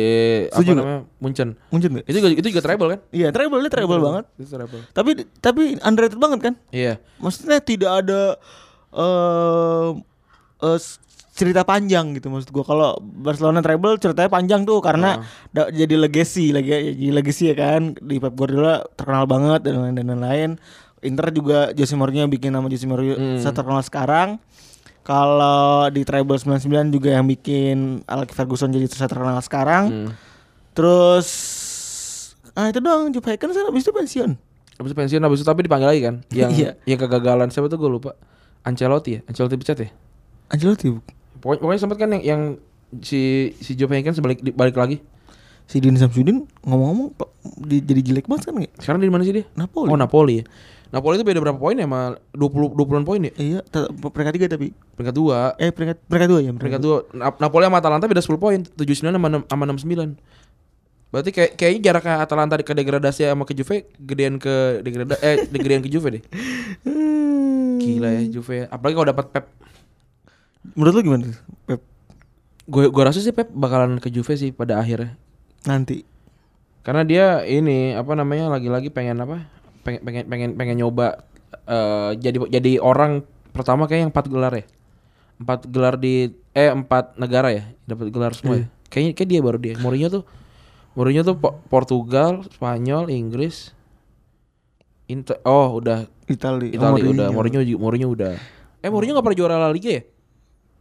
Setuju 0.52 0.76
apa 0.76 0.80
namanya? 0.84 1.00
Munchen. 1.16 1.48
Mungkin 1.72 1.88
gak? 1.98 2.04
Itu 2.04 2.16
juga 2.20 2.28
itu 2.36 2.48
juga 2.52 2.62
treble 2.62 2.88
kan? 2.92 3.00
Iya, 3.10 3.32
treble 3.32 3.64
dia 3.64 3.72
treble 3.72 3.98
banget. 3.98 4.24
Itu 4.36 4.48
treble. 4.52 4.80
Tapi 4.92 5.10
tapi 5.40 5.62
underrated 5.80 6.20
banget 6.20 6.38
kan? 6.44 6.54
Iya. 6.68 7.00
Maksudnya 7.16 7.58
tidak 7.64 8.04
ada 8.04 8.36
eh 8.92 9.88
eh, 10.62 10.78
cerita 11.32 11.64
panjang 11.64 12.12
gitu 12.12 12.28
maksud 12.28 12.48
gua. 12.48 12.60
Kalau 12.62 12.88
Barcelona 13.00 13.58
treble 13.58 13.96
ceritanya 13.96 14.28
panjang 14.28 14.62
tuh 14.62 14.78
karena 14.78 15.24
da- 15.48 15.68
jadi 15.68 15.96
legacy 15.96 16.52
lagi 16.52 16.68
jadi 16.92 17.08
legacy 17.10 17.48
ya 17.48 17.56
kan 17.56 17.96
di 17.96 18.16
Pep 18.16 18.32
Guardiola 18.32 18.84
terkenal 18.92 19.24
banget 19.24 19.64
dan 19.64 19.80
lain 19.80 19.94
dan 19.94 20.06
lain-lain. 20.10 20.50
Inter 21.00 21.28
juga 21.30 21.72
Jose 21.72 21.92
Mourinho 21.92 22.28
bikin 22.28 22.50
nama 22.50 22.68
Jose 22.68 22.84
Mourinho 22.84 23.16
Hmm. 23.16 23.40
terkenal 23.42 23.80
sekarang. 23.80 24.28
Kalau 25.02 25.88
di 25.88 26.04
treble 26.04 26.36
99 26.36 26.62
juga 26.88 27.10
yang 27.10 27.26
bikin 27.26 28.06
Alex 28.06 28.30
Ferguson 28.30 28.70
jadi 28.70 28.86
terkenal 28.86 29.40
sekarang. 29.40 29.84
Hmm. 29.88 30.10
Terus 30.72 31.28
ah 32.52 32.68
itu 32.68 32.78
doang 32.78 33.08
Jupp 33.08 33.24
Heynckes 33.24 33.50
kan 33.50 33.66
habis 33.66 33.82
itu 33.82 33.90
pensiun. 33.90 34.30
Habis 34.74 34.88
itu 34.88 34.96
pensiun 34.96 35.20
habis 35.20 35.40
itu 35.40 35.46
tapi 35.46 35.64
dipanggil 35.64 35.88
lagi 35.88 36.02
kan? 36.02 36.14
Yang 36.28 36.50
Iya. 36.60 36.70
yang 36.86 36.98
kegagalan 36.98 37.48
siapa 37.48 37.66
tuh 37.66 37.76
gue 37.76 37.90
lupa. 37.90 38.14
Ancelotti 38.62 39.16
ya? 39.16 39.20
Ancelotti 39.26 39.56
pecat 39.56 39.78
ya? 39.80 39.90
Ancelotti 40.48 40.86
Pokoknya, 41.42 41.60
pokoknya 41.60 41.80
sempat 41.82 41.98
kan 41.98 42.08
yang, 42.14 42.22
yang 42.22 42.42
si 43.02 43.52
si 43.58 43.74
Joe 43.74 43.90
kan 43.90 44.14
sebalik 44.14 44.38
di- 44.38 44.54
balik 44.54 44.78
lagi. 44.78 45.02
si 45.62 45.78
Dini 45.78 45.96
Samsudin 45.96 46.44
ngomong-ngomong 46.66 47.16
jadi 47.64 48.02
jelek 48.02 48.26
banget 48.28 48.44
kan 48.44 48.54
nggak? 48.60 48.72
Sekarang 48.76 48.98
di 49.00 49.08
mana 49.08 49.24
sih 49.24 49.32
dia? 49.32 49.44
Napoli. 49.56 49.88
Oh 49.88 49.96
Napoli 49.96 50.42
ya. 50.42 50.44
Napoli 50.92 51.16
itu 51.16 51.24
beda 51.24 51.40
berapa 51.40 51.56
poin 51.56 51.72
ya 51.72 51.88
sama 51.88 52.20
20 52.36 52.76
20-an 52.76 53.04
poin 53.08 53.20
ya? 53.24 53.32
Iya, 53.32 53.58
peringkat 54.04 54.32
tiga 54.36 54.46
tapi 54.52 54.76
Peringkat 54.92 55.14
2. 55.16 55.56
eh 55.56 55.70
peringkat 55.72 55.96
peringkat 56.04 56.28
dua 56.28 56.40
ya 56.44 56.50
Peringkat 56.52 56.82
2. 57.16 57.40
Napoli 57.40 57.64
sama 57.64 57.78
Atalanta 57.80 58.04
beda 58.04 58.20
10 58.20 58.36
poin, 58.36 58.60
79 58.76 59.16
sama 59.16 59.28
6, 59.32 59.48
sama 59.48 59.64
69. 59.64 60.20
Berarti 61.08 61.30
kayak 61.32 61.50
kayaknya 61.56 61.80
jaraknya 61.88 62.14
Atalanta 62.20 62.54
ke 62.60 62.72
degradasi 62.76 63.24
sama 63.24 63.48
ke 63.48 63.56
Juve 63.56 63.88
gedean 63.96 64.36
ke 64.36 64.84
degrada 64.84 65.16
eh 65.24 65.48
gedean 65.64 65.80
ke 65.80 65.88
Juve 65.88 66.20
deh. 66.20 66.22
Gila 67.82 68.08
ya 68.12 68.22
Juve. 68.28 68.68
Apalagi 68.68 68.94
kalau 68.96 69.08
dapat 69.08 69.26
Pep. 69.32 69.44
Menurut 70.64 70.92
lu 70.94 71.02
gimana? 71.02 71.26
Pep 71.64 71.80
Gue 72.62 72.86
gue 72.86 73.02
rasa 73.02 73.18
sih 73.18 73.34
Pep 73.34 73.50
bakalan 73.50 73.98
ke 73.98 74.08
Juve 74.08 74.34
sih 74.34 74.50
pada 74.50 74.78
akhirnya. 74.78 75.18
nanti. 75.62 76.06
Karena 76.82 77.02
dia 77.02 77.26
ini 77.42 77.94
apa 77.94 78.14
namanya 78.14 78.50
lagi-lagi 78.50 78.90
pengen 78.90 79.18
apa? 79.18 79.46
Pengen 79.82 80.02
pengen 80.02 80.24
pengen 80.26 80.50
pengen 80.54 80.76
nyoba 80.78 81.22
eh, 81.64 82.10
jadi 82.18 82.38
jadi 82.50 82.78
orang 82.78 83.22
pertama 83.50 83.86
kayak 83.86 84.06
yang 84.06 84.10
empat 84.10 84.26
gelar 84.26 84.50
ya. 84.52 84.64
Empat 85.38 85.66
gelar 85.66 85.94
di 85.94 86.30
eh 86.50 86.70
empat 86.70 87.14
negara 87.14 87.50
ya 87.50 87.64
dapat 87.84 88.10
gelar 88.10 88.34
semua 88.34 88.62
ya. 88.62 88.66
Kayaknya 88.90 89.12
kayak 89.14 89.28
dia 89.30 89.40
baru 89.40 89.58
dia. 89.58 89.74
Mourinho 89.78 90.08
tuh 90.10 90.24
Mourinho 90.92 91.22
tuh 91.22 91.34
Po- 91.34 91.58
Portugal, 91.66 92.42
Spanyol, 92.46 93.08
Inggris. 93.08 93.70
Inter 95.06 95.38
oh 95.42 95.78
udah 95.78 96.06
Itali. 96.26 96.72
Italia 96.72 97.02
Oh, 97.04 97.12
udah 97.14 97.28
Mourinho 97.30 97.60
juga 97.62 97.78
Mourinho 97.78 98.08
udah. 98.10 98.34
Eh 98.80 98.90
Mourinho 98.90 99.14
nggak 99.14 99.26
pernah 99.26 99.38
juara 99.38 99.56
La 99.58 99.70
Liga 99.70 99.98
ya? 99.98 100.02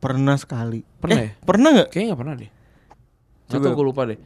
Pernah 0.02 0.36
sekali. 0.36 0.82
Pernah 0.98 1.20
Eh, 1.22 1.24
ya? 1.24 1.32
Pernah 1.46 1.70
nggak? 1.78 1.88
Kayaknya 1.94 2.08
nggak 2.10 2.22
pernah 2.26 2.36
deh. 2.36 2.50
Coba. 3.48 3.68
Gue 3.78 3.86
lupa 3.86 4.02
deh. 4.10 4.20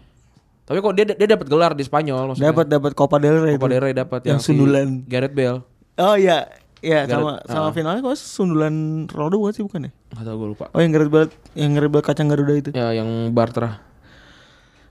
Tapi 0.65 0.77
kok 0.81 0.93
dia 0.97 1.05
dia 1.05 1.27
dapat 1.29 1.45
gelar 1.45 1.71
di 1.77 1.83
Spanyol 1.85 2.31
maksudnya. 2.33 2.49
Dapat 2.49 2.65
dapat 2.71 2.91
Copa 2.97 3.21
del 3.21 3.37
Rey. 3.43 3.53
Copa 3.59 3.69
del 3.69 3.81
Rey 3.85 3.93
dapat 3.93 4.25
Yang 4.25 4.39
si 4.41 4.55
sundulan. 4.55 5.05
Gareth 5.05 5.35
Bale. 5.37 5.61
Oh 6.01 6.15
iya, 6.17 6.49
iya 6.81 7.05
sama 7.07 7.39
sama 7.45 7.69
ah. 7.69 7.73
finalnya 7.75 8.01
kok 8.01 8.17
sundulan 8.17 9.05
Ronaldo 9.07 9.45
bukan 9.45 9.53
sih 9.53 9.63
bukan 9.63 9.87
ya? 9.87 9.91
Enggak 10.15 10.25
tahu 10.25 10.35
gue 10.41 10.47
lupa. 10.57 10.65
Oh 10.73 10.81
yang 10.81 10.91
Gareth 10.95 11.11
Bale 11.13 11.29
yang 11.53 11.71
Gareth 11.77 11.91
Bale 11.93 12.05
kacang 12.07 12.27
Garuda 12.31 12.53
itu. 12.57 12.69
Ya 12.73 12.95
yang 12.95 13.29
Bartra. 13.35 13.83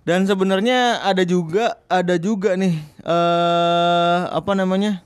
Dan 0.04 0.28
sebenarnya 0.28 1.00
ada 1.00 1.24
juga 1.24 1.80
ada 1.88 2.20
juga 2.20 2.54
nih 2.54 2.76
eh 3.02 4.20
apa 4.30 4.52
namanya? 4.54 5.02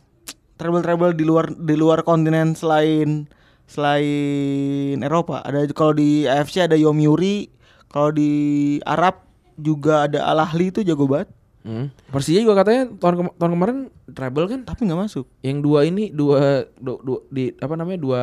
Treble-treble 0.58 1.14
di 1.14 1.22
luar 1.22 1.54
di 1.54 1.78
luar 1.78 2.02
kontinen 2.02 2.52
selain 2.58 3.30
selain 3.68 4.98
Eropa. 4.98 5.40
Ada 5.40 5.68
kalau 5.70 5.92
di 5.92 6.24
AFC 6.24 6.64
ada 6.64 6.74
Yomiuri, 6.74 7.52
kalau 7.86 8.10
di 8.10 8.30
Arab 8.82 9.22
juga 9.54 10.06
ada 10.06 10.24
Al 10.24 10.40
Ahly 10.40 10.70
itu 10.70 10.80
jago 10.82 11.04
banget, 11.04 11.28
Hmm. 11.58 11.92
Persija 12.08 12.40
juga 12.40 12.56
katanya 12.56 12.88
tahun 12.96 13.14
kema- 13.18 13.34
tahun 13.36 13.52
kemarin 13.52 13.78
treble 14.08 14.46
kan. 14.46 14.60
tapi 14.64 14.80
nggak 14.82 15.00
masuk. 15.00 15.26
Yang 15.42 15.58
dua 15.60 15.80
ini 15.84 16.08
dua, 16.08 16.64
du- 16.74 17.02
du- 17.02 17.26
di 17.28 17.52
apa 17.54 17.74
namanya 17.74 17.98
dua 17.98 18.22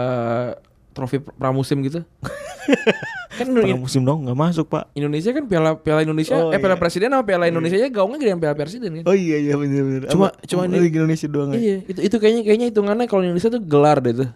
trofi 0.92 1.20
pr- 1.20 1.36
pramusim 1.36 1.78
gitu. 1.80 2.02
kan 3.38 3.46
Pernah 3.46 3.68
Indo- 3.68 3.84
musim 3.84 4.02
dong 4.02 4.26
nggak 4.26 4.40
masuk 4.40 4.66
pak. 4.66 4.90
Indonesia 4.94 5.30
kan 5.30 5.46
piala 5.46 5.78
piala 5.78 6.02
Indonesia 6.02 6.34
Oh, 6.34 6.50
eh 6.50 6.58
piala 6.58 6.74
iya. 6.74 6.82
presiden 6.82 7.12
sama 7.12 7.22
piala 7.22 7.46
Indonesia 7.46 7.76
nya 7.76 7.92
gaungnya 7.92 8.18
gedean 8.18 8.40
piala 8.40 8.56
presiden 8.56 8.90
kan. 8.96 9.04
Oh 9.06 9.14
iya 9.14 9.38
iya 9.38 9.54
benar 9.54 9.84
benar. 9.84 10.02
Cuma- 10.10 10.34
cuma 10.42 10.62
ini- 10.66 10.82
Liga 10.82 10.98
Indonesia 10.98 11.28
doang. 11.28 11.50
ya? 11.52 11.60
Iya, 11.60 11.76
itu 11.86 12.00
itu 12.02 12.16
kayaknya 12.16 12.42
kayaknya 12.42 12.68
hitungannya 12.72 13.06
kalau 13.06 13.22
Indonesia 13.22 13.52
tuh 13.52 13.62
gelar 13.62 14.00
deh 14.00 14.16
tuh. 14.16 14.30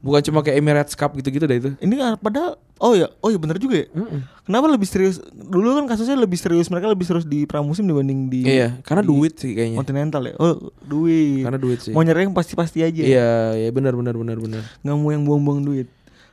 Bukan 0.00 0.20
cuma 0.24 0.40
kayak 0.40 0.56
Emirates 0.56 0.96
Cup 0.96 1.12
gitu-gitu 1.12 1.44
deh 1.44 1.60
itu. 1.60 1.70
Ini 1.76 1.94
kan 1.94 2.16
padahal 2.16 2.56
oh 2.80 2.96
ya 2.96 3.12
oh 3.20 3.28
ya 3.28 3.36
benar 3.36 3.60
juga 3.60 3.84
ya. 3.84 3.86
Mm-mm. 3.92 4.24
Kenapa 4.48 4.66
lebih 4.72 4.88
serius? 4.88 5.20
Dulu 5.28 5.76
kan 5.76 5.84
kasusnya 5.84 6.16
lebih 6.16 6.40
serius 6.40 6.72
mereka 6.72 6.88
lebih 6.88 7.04
serius 7.04 7.28
di 7.28 7.44
pramusim 7.44 7.84
dibanding 7.84 8.32
di 8.32 8.48
Iya, 8.48 8.80
karena 8.80 9.04
di 9.04 9.12
duit 9.12 9.36
sih 9.36 9.52
kayaknya. 9.52 9.76
kontinental 9.76 10.24
ya. 10.24 10.34
Oh 10.40 10.72
duit. 10.80 11.44
Karena 11.44 11.60
duit 11.60 11.84
sih. 11.84 11.92
Mau 11.92 12.00
nyari 12.00 12.24
yang 12.24 12.32
pasti-pasti 12.32 12.80
aja. 12.80 13.02
Iya, 13.04 13.30
iya 13.60 13.68
benar 13.68 13.92
benar 13.92 14.16
benar 14.16 14.40
benar. 14.40 14.64
Nggak 14.80 14.96
mau 14.96 15.10
yang 15.12 15.22
buang-buang 15.28 15.60
duit. 15.62 15.86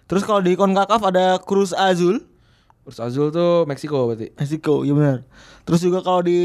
Terus 0.08 0.23
kalau 0.23 0.39
di 0.39 0.56
Concacaf 0.56 1.03
ada 1.03 1.36
Cruz 1.43 1.75
Azul, 1.75 2.23
Terus 2.88 3.03
Azul 3.03 3.27
tuh 3.36 3.67
Meksiko 3.67 4.08
berarti. 4.08 4.32
Meksiko, 4.32 4.88
iya 4.88 4.95
benar. 4.95 5.17
Terus 5.67 5.84
juga 5.84 5.99
kalau 5.99 6.23
di 6.23 6.39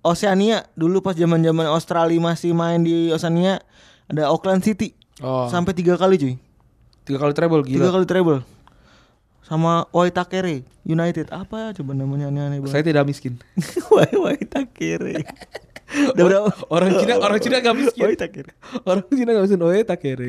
Oceania 0.00 0.66
dulu 0.74 1.02
pas 1.02 1.14
zaman-zaman 1.14 1.66
Australia 1.66 2.18
masih 2.18 2.54
main 2.54 2.78
di 2.78 3.10
Oceania 3.10 3.58
ada 4.06 4.30
Auckland 4.30 4.62
City 4.62 4.94
Oh. 5.20 5.50
sampai 5.50 5.76
tiga 5.76 5.94
kali 5.94 6.16
cuy. 6.16 6.34
Tiga 7.02 7.18
kali 7.18 7.34
treble 7.34 7.60
Tiga 7.66 7.84
gila. 7.84 7.92
kali 7.92 8.06
treble. 8.06 8.40
Sama 9.42 9.84
Waitakere 9.90 10.62
United 10.82 11.28
apa 11.28 11.74
coba 11.74 11.92
namanya 11.92 12.30
aneh-aneh 12.30 12.62
banget. 12.62 12.72
Saya 12.72 12.84
tidak 12.86 13.04
miskin. 13.04 13.36
Wai 13.92 14.08
Waitakere. 14.08 15.20
Udah 16.16 16.24
berapa? 16.24 16.48
Orang 16.72 16.96
Cina 16.96 17.20
orang 17.20 17.36
Cina 17.36 17.60
gak 17.60 17.76
miskin. 17.76 18.00
Waitakere. 18.06 18.56
Orang 18.82 19.04
Cina 19.10 19.30
gak 19.34 19.44
miskin. 19.44 19.60
Tak 19.84 19.98
kere. 20.00 20.26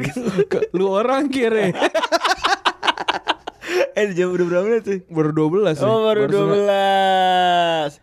Ke- 0.50 0.68
Lu 0.76 0.92
orang 0.92 1.32
kere. 1.32 1.72
Eh 3.94 4.10
jam 4.12 4.34
udah 4.34 4.46
berapa 4.46 4.66
menit 4.66 4.84
sih? 4.84 5.00
Baru 5.06 5.30
12 5.30 5.78
ya. 5.78 5.86
Oh 5.86 6.02
baru 6.02 6.26
setengah- 6.26 7.94
12 7.94 8.02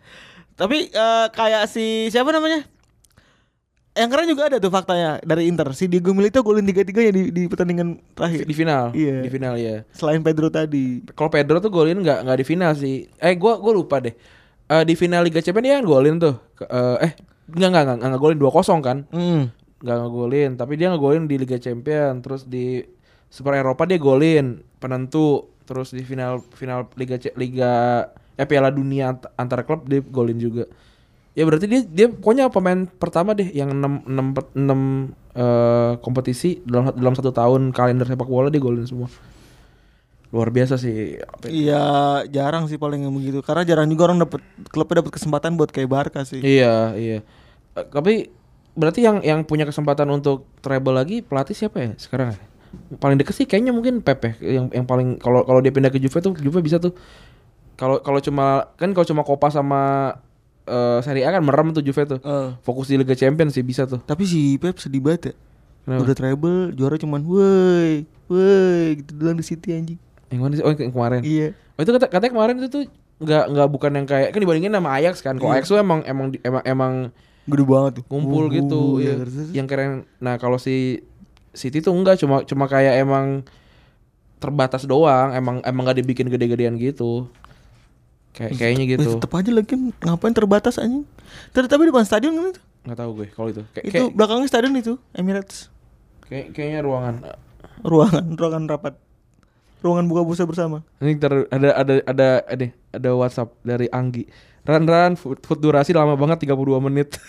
Tapi 0.55 0.77
eh, 0.87 1.25
kayak 1.35 1.63
si 1.67 2.07
siapa 2.07 2.31
namanya? 2.31 2.63
Yang 3.91 4.09
keren 4.09 4.27
juga 4.27 4.43
ada 4.47 4.57
tuh 4.57 4.71
faktanya 4.71 5.19
dari 5.19 5.51
Inter 5.51 5.67
Si 5.75 5.83
Diego 5.83 6.15
Milito 6.15 6.39
golin 6.39 6.63
tiga-tiganya 6.63 7.11
di, 7.11 7.23
di 7.27 7.43
pertandingan 7.45 7.99
terakhir 8.15 8.47
di 8.47 8.55
final. 8.55 8.95
Iya. 8.95 9.19
Di 9.19 9.29
final 9.29 9.53
ya. 9.59 9.83
Selain 9.91 10.23
Pedro 10.23 10.47
tadi 10.47 11.03
Kalau 11.11 11.27
Pedro 11.27 11.59
tuh 11.59 11.67
golin 11.67 11.99
nggak 11.99 12.23
nggak 12.23 12.37
di 12.39 12.45
final 12.45 12.71
sih. 12.71 13.11
Eh 13.19 13.35
gua 13.35 13.59
gua 13.59 13.75
lupa 13.75 13.99
deh. 13.99 14.15
Eh 14.65 14.83
di 14.87 14.95
final 14.95 15.27
Liga 15.27 15.43
Champions 15.43 15.65
dia 15.67 15.75
kan 15.75 15.83
golin 15.83 16.15
tuh. 16.17 16.39
Ke- 16.55 16.71
eh, 17.03 17.11
enggak 17.51 17.67
enggak 17.67 17.83
enggak, 17.83 17.97
enggak 18.07 18.21
golin 18.23 18.39
2-0 18.39 18.79
kan? 18.79 18.97
mm. 19.11 19.43
Enggak 19.81 19.97
ngegolin, 19.97 20.51
tapi 20.55 20.73
dia 20.77 20.87
ngegolin 20.87 21.25
di 21.25 21.35
Liga 21.35 21.57
Champions, 21.57 22.21
terus 22.21 22.41
di 22.45 22.85
Super 23.27 23.57
Eropa 23.57 23.83
dia 23.83 23.97
golin 23.97 24.61
penentu, 24.77 25.49
terus 25.65 25.89
di 25.89 26.05
final 26.05 26.39
final 26.53 26.85
Liga 26.95 27.17
Liga 27.33 27.71
eh 28.37 28.45
Piala 28.45 28.69
Dunia 28.69 29.11
ant- 29.11 29.27
antar 29.35 29.65
klub 29.65 29.83
dia 29.83 29.99
golin 29.99 30.37
juga. 30.37 30.63
Ya 31.31 31.47
berarti 31.47 31.63
dia 31.63 31.81
dia 31.87 32.07
pokoknya 32.11 32.51
pemain 32.51 32.83
pertama 32.99 33.31
deh 33.31 33.47
yang 33.55 33.71
6 33.71 34.03
6 34.03 34.51
6 34.51 35.15
eh, 35.31 35.91
kompetisi 36.03 36.59
dalam 36.67 36.91
dalam 36.91 37.15
satu 37.15 37.31
tahun 37.31 37.71
kalender 37.71 38.03
sepak 38.03 38.27
bola 38.27 38.51
dia 38.51 38.59
golin 38.59 38.83
semua. 38.83 39.07
Luar 40.35 40.51
biasa 40.51 40.75
sih. 40.75 41.23
Iya 41.47 41.83
jarang 42.27 42.67
sih 42.67 42.75
paling 42.75 43.07
yang 43.07 43.15
begitu 43.15 43.39
karena 43.39 43.63
jarang 43.63 43.87
juga 43.87 44.11
orang 44.11 44.27
dapat 44.27 44.43
klubnya 44.75 44.99
dapat 44.99 45.11
kesempatan 45.15 45.55
buat 45.55 45.71
kayak 45.71 45.87
Barca 45.87 46.27
sih. 46.27 46.43
Iya, 46.43 46.99
iya. 46.99 47.17
Eh, 47.79 47.85
tapi 47.87 48.27
berarti 48.75 48.99
yang 49.03 49.23
yang 49.23 49.47
punya 49.47 49.63
kesempatan 49.63 50.11
untuk 50.11 50.47
treble 50.59 50.95
lagi 50.95 51.23
pelatih 51.23 51.55
siapa 51.55 51.79
ya 51.79 51.91
sekarang? 51.95 52.35
ya? 52.35 52.39
Paling 52.99 53.19
deket 53.19 53.35
sih 53.39 53.47
kayaknya 53.47 53.71
mungkin 53.71 54.03
Pepe 54.03 54.35
yang 54.43 54.67
yang 54.71 54.83
paling 54.83 55.15
kalau 55.15 55.47
kalau 55.47 55.63
dia 55.63 55.71
pindah 55.71 55.91
ke 55.91 55.99
Juve 55.99 56.19
tuh 56.19 56.35
Juve 56.35 56.59
bisa 56.59 56.75
tuh. 56.75 56.91
Kalau 57.79 58.03
kalau 58.03 58.19
cuma 58.19 58.67
kan 58.75 58.91
kalau 58.91 59.07
cuma 59.07 59.23
Copa 59.23 59.47
sama 59.47 60.15
eh, 60.71 60.99
Serie 61.01 61.21
A 61.21 61.29
kan 61.29 61.41
merem 61.41 61.69
tuh 61.69 61.81
Juve 61.81 62.07
tuh. 62.07 62.17
Eh, 62.17 62.49
Fokus 62.61 62.87
di 62.87 62.95
Liga 62.95 63.11
Champions 63.13 63.51
sih 63.51 63.61
bisa 63.61 63.83
tuh. 63.83 63.99
tapi 64.01 64.23
si 64.23 64.55
Pep 64.55 64.75
sedih 64.75 64.99
banget 64.99 65.21
ya. 65.21 65.33
Kenapa? 65.81 65.99
Udah 66.01 66.15
treble 66.15 66.57
juara 66.71 66.95
cuman 66.95 67.21
woi 67.21 68.05
woi 68.25 68.81
gitu 68.97 69.11
doang 69.15 69.33
di 69.33 69.43
City 69.43 69.73
anjing. 69.73 69.99
Yang 70.27 70.39
mana 70.39 70.53
sih? 70.53 70.63
Oh 70.63 70.71
yang 70.71 70.89
kemarin. 70.89 71.19
Iya. 71.21 71.47
Oh 71.73 71.81
itu 71.81 71.91
kata 71.91 72.05
katanya 72.07 72.31
kemarin 72.31 72.55
itu 72.57 72.69
tuh 72.69 72.83
nggak 73.17 73.43
nggak 73.49 73.67
bukan 73.69 73.91
yang 73.93 74.05
kayak 74.05 74.29
kan 74.29 74.39
dibandingin 74.39 74.71
sama 74.71 74.89
Ajax 74.95 75.15
kan. 75.19 75.35
Kalau 75.35 75.49
Iya. 75.49 75.57
Ajax 75.57 75.65
tuh 75.67 75.77
emang 75.77 75.99
emang 76.03 76.25
emang 76.39 76.63
emang 76.63 76.93
Gede 77.43 77.63
banget 77.63 77.91
tuh. 77.97 78.03
ngumpul 78.07 78.43
Uh, 78.43 78.51
gitu 78.51 78.81
ya. 78.97 79.13
yang 79.51 79.65
keren 79.65 80.05
nah 80.17 80.37
kalau 80.37 80.55
si 80.55 81.01
City 81.51 81.81
tuh 81.81 81.91
enggak 81.91 82.15
cuma 82.15 82.41
cuma 82.41 82.63
kayak 82.65 83.01
emang 83.01 83.41
terbatas 84.37 84.85
doang 84.85 85.33
emang 85.33 85.61
emang 85.61 85.83
gak 85.83 85.97
dibikin 85.97 86.25
gede-gedean 86.27 86.73
gitu 86.75 87.29
kayak 88.31 88.55
kayaknya 88.55 88.83
gitu 88.89 89.15
tetep 89.15 89.29
aja 89.29 89.49
lagi 89.49 89.73
ngapain 89.99 90.31
terbatas 90.31 90.75
anjing. 90.75 91.03
Terus 91.51 91.65
tapi 91.65 91.85
depan 91.85 92.01
stadion 92.01 92.33
kan 92.33 92.43
itu. 92.49 92.59
nggak 92.81 92.97
tahu 92.97 93.09
gue 93.13 93.25
kalau 93.29 93.47
itu 93.47 93.61
kayak 93.69 93.83
Itu 93.85 93.93
kayak, 93.93 94.09
belakangnya 94.15 94.47
stadion 94.47 94.73
itu 94.73 94.93
Emirates. 95.11 95.67
kayak- 96.23 96.49
kayaknya 96.51 96.79
ruangan 96.81 97.15
Ruangan, 97.81 98.23
ruangan 98.39 98.63
rapat. 98.67 98.93
Ruangan 99.81 100.05
buka 100.05 100.21
puasa 100.23 100.43
bersama. 100.43 100.77
ini 100.97 101.15
ntar 101.15 101.45
ada 101.47 101.67
ada 101.75 101.93
ada 102.03 102.27
ada 102.45 102.65
ada 102.91 103.09
WhatsApp 103.11 103.53
dari 103.61 103.85
Anggi 103.87 104.27
Ran 104.61 104.85
Ran 104.85 105.15
food, 105.15 105.41
food 105.41 105.59
durasi 105.59 105.89
lama 105.89 106.13
banget 106.13 106.45
32 106.45 106.53
menit 106.79 107.17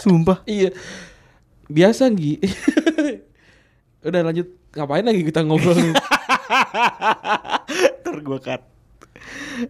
Sumpah. 0.00 0.40
iya 0.44 0.68
biasa 1.66 2.10
Gi 2.10 2.38
udah 4.04 4.20
lanjut 4.22 4.46
ngapain 4.72 5.00
lagi 5.00 5.22
kita 5.22 5.40
ngobrol? 5.40 5.72
Ntar 8.02 8.16
gue 8.18 8.38
cut. 8.38 8.62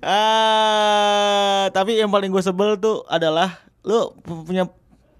Ah, 0.00 1.68
tapi 1.70 1.96
yang 1.96 2.08
paling 2.08 2.28
gue 2.28 2.40
sebel 2.40 2.76
tuh 2.76 3.02
adalah 3.06 3.60
lu 3.80 4.12
pu- 4.16 4.44
punya 4.44 4.66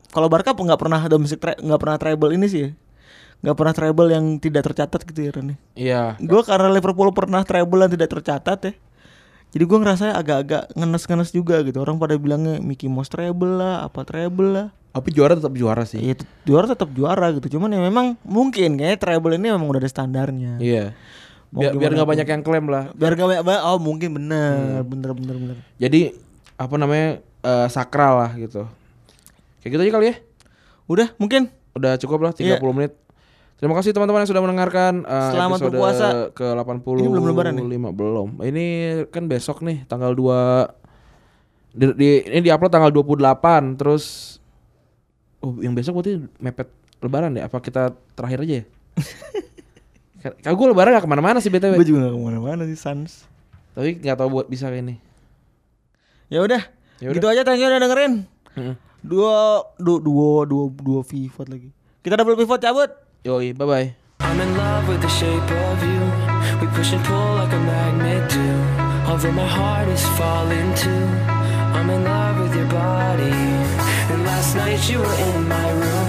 kalau 0.09 0.27
Barca 0.27 0.53
nggak 0.53 0.79
pernah 0.79 1.01
domestic 1.05 1.39
nggak 1.41 1.77
pernah 1.79 1.97
treble 1.97 2.33
ini 2.33 2.47
sih, 2.47 2.61
ya. 2.61 2.71
nggak 3.41 3.57
pernah 3.57 3.73
treble 3.73 4.09
yang 4.09 4.25
tidak 4.39 4.63
tercatat 4.65 5.01
gitu 5.03 5.21
ya 5.21 5.31
Ren. 5.31 5.49
iya 5.75 6.03
Gue 6.17 6.41
karena 6.43 6.71
Liverpool 6.71 7.11
pernah 7.11 7.43
treble 7.43 7.81
yang 7.81 7.93
tidak 7.93 8.09
tercatat 8.11 8.59
ya. 8.63 8.73
Jadi 9.51 9.65
gue 9.65 9.79
ngerasa 9.79 10.05
agak-agak 10.13 10.75
ngenes-ngenes 10.75 11.31
juga 11.31 11.63
gitu. 11.63 11.79
Orang 11.79 11.97
pada 11.97 12.19
bilangnya 12.19 12.59
Mickey 12.59 12.87
Mouse 12.87 13.07
treble 13.07 13.55
lah, 13.55 13.85
apa 13.85 14.03
treble 14.03 14.51
lah. 14.51 14.69
tapi 14.91 15.11
juara 15.11 15.35
tetap 15.35 15.51
juara 15.51 15.83
sih 15.83 15.99
Ya 15.99 16.15
tet- 16.15 16.31
juara 16.43 16.67
tetap 16.67 16.87
juara 16.91 17.31
gitu. 17.33 17.59
Cuman 17.59 17.67
ya 17.69 17.79
memang 17.79 18.15
mungkin 18.23 18.75
kayaknya 18.75 18.95
treble 18.97 19.35
ini 19.35 19.51
memang 19.51 19.67
udah 19.67 19.79
ada 19.79 19.91
standarnya. 19.91 20.59
iya 20.59 20.85
Mau 20.87 20.99
biar 21.55 21.73
biar 21.73 21.91
nggak 21.93 22.09
banyak 22.09 22.27
yang 22.27 22.43
klaim 22.43 22.67
lah 22.67 22.91
Biar 22.93 23.15
gak 23.15 23.31
banyak 23.41 23.63
oh 23.63 23.79
mungkin 23.79 24.11
bener, 24.13 24.83
bener 24.83 25.11
bener 25.13 25.37
bener. 25.37 25.57
Jadi 25.79 26.11
apa 26.55 26.75
namanya 26.75 27.09
eh, 27.21 27.69
sakral 27.69 28.19
lah 28.19 28.31
gitu. 28.35 28.67
Kayak 29.59 29.71
gitu 29.71 29.83
aja 29.83 29.93
kali 29.93 30.07
ya. 30.11 30.17
Udah 30.85 31.09
mungkin 31.17 31.49
Udah 31.73 31.95
cukup 31.97 32.23
lah 32.23 32.33
30 32.33 32.43
Iya. 32.45 32.59
menit. 32.61 32.93
Terima 33.55 33.75
kasih 33.75 33.91
teman-teman 33.91 34.23
yang 34.23 34.31
sudah 34.31 34.43
mendengarkan 34.43 34.93
eh, 35.03 35.31
Selamat 35.31 35.59
episode 35.59 35.73
berpuasa. 35.73 36.07
ke 36.31 36.47
80 36.47 37.01
Ini 37.01 37.09
belum 37.09 37.25
lebaran 37.25 37.53
nih? 37.55 37.65
Belum. 37.89 38.29
Ini 38.39 38.67
kan 39.09 39.25
besok 39.25 39.63
nih 39.63 39.83
tanggal 39.85 40.11
2 40.11 40.83
di, 41.71 41.85
di- 41.95 42.23
ini 42.29 42.43
diupload 42.45 42.71
tanggal 42.71 42.91
28 42.91 43.75
terus 43.75 44.39
oh 45.39 45.59
yang 45.59 45.75
besok 45.75 45.99
berarti 45.99 46.23
mepet 46.39 46.71
lebaran 46.99 47.31
deh 47.31 47.43
apa 47.43 47.59
kita 47.59 47.83
terakhir 48.15 48.43
aja 48.43 48.55
ya? 48.59 48.65
Kalau 50.41 50.57
gue 50.57 50.67
lebaran 50.73 50.97
gak 50.97 51.05
ke 51.05 51.11
mana-mana 51.11 51.37
sih 51.39 51.53
BTW 51.53 51.77
gue 51.77 51.85
juga 51.87 52.09
gak 52.09 52.17
ke 52.17 52.21
mana-mana 52.23 52.63
sih 52.65 52.79
Sans. 52.79 53.29
Tapi 53.75 53.99
gak 53.99 54.17
tahu 54.17 54.29
buat 54.33 54.47
bisa 54.47 54.69
kayak 54.69 54.81
ini 54.83 54.97
Ya 56.33 56.41
udah, 56.41 56.63
Ya 56.99 57.13
udah. 57.13 57.17
gitu 57.21 57.27
aja 57.29 57.45
thank 57.45 57.61
you 57.61 57.69
udah 57.69 57.79
dengerin. 57.79 58.25
Dua, 59.05 59.61
du, 59.77 60.01
duo, 60.01 60.49
duo, 60.49 60.65
duo 60.73 61.01
pivot 61.05 61.45
lagi. 61.47 61.69
Kita 62.01 62.17
double 62.17 62.35
pivot 62.35 62.57
cabut. 62.59 62.89
Yoi 63.23 63.53
bye 63.53 63.65
bye 63.65 63.89
I'm 64.21 64.41
in 64.41 64.57
love 64.57 64.89
with 64.89 65.01
the 65.01 65.13
shape 65.13 65.29
of 65.45 65.79
you. 65.81 66.01
We 66.59 66.67
push 66.73 66.93
and 66.93 67.05
pull 67.05 67.37
like 67.37 67.53
a 67.53 67.61
magnet 67.61 68.25
do. 68.33 68.47
Although 69.05 69.37
my 69.37 69.45
heart 69.45 69.89
is 69.89 70.01
falling 70.17 70.73
too. 70.75 71.05
I'm 71.77 71.91
in 71.91 72.03
love 72.03 72.41
with 72.41 72.57
your 72.57 72.71
body. 72.73 73.37
And 74.09 74.25
last 74.25 74.57
night 74.57 74.81
you 74.89 75.05
were 75.05 75.17
in 75.29 75.45
my 75.45 75.69
room. 75.69 76.09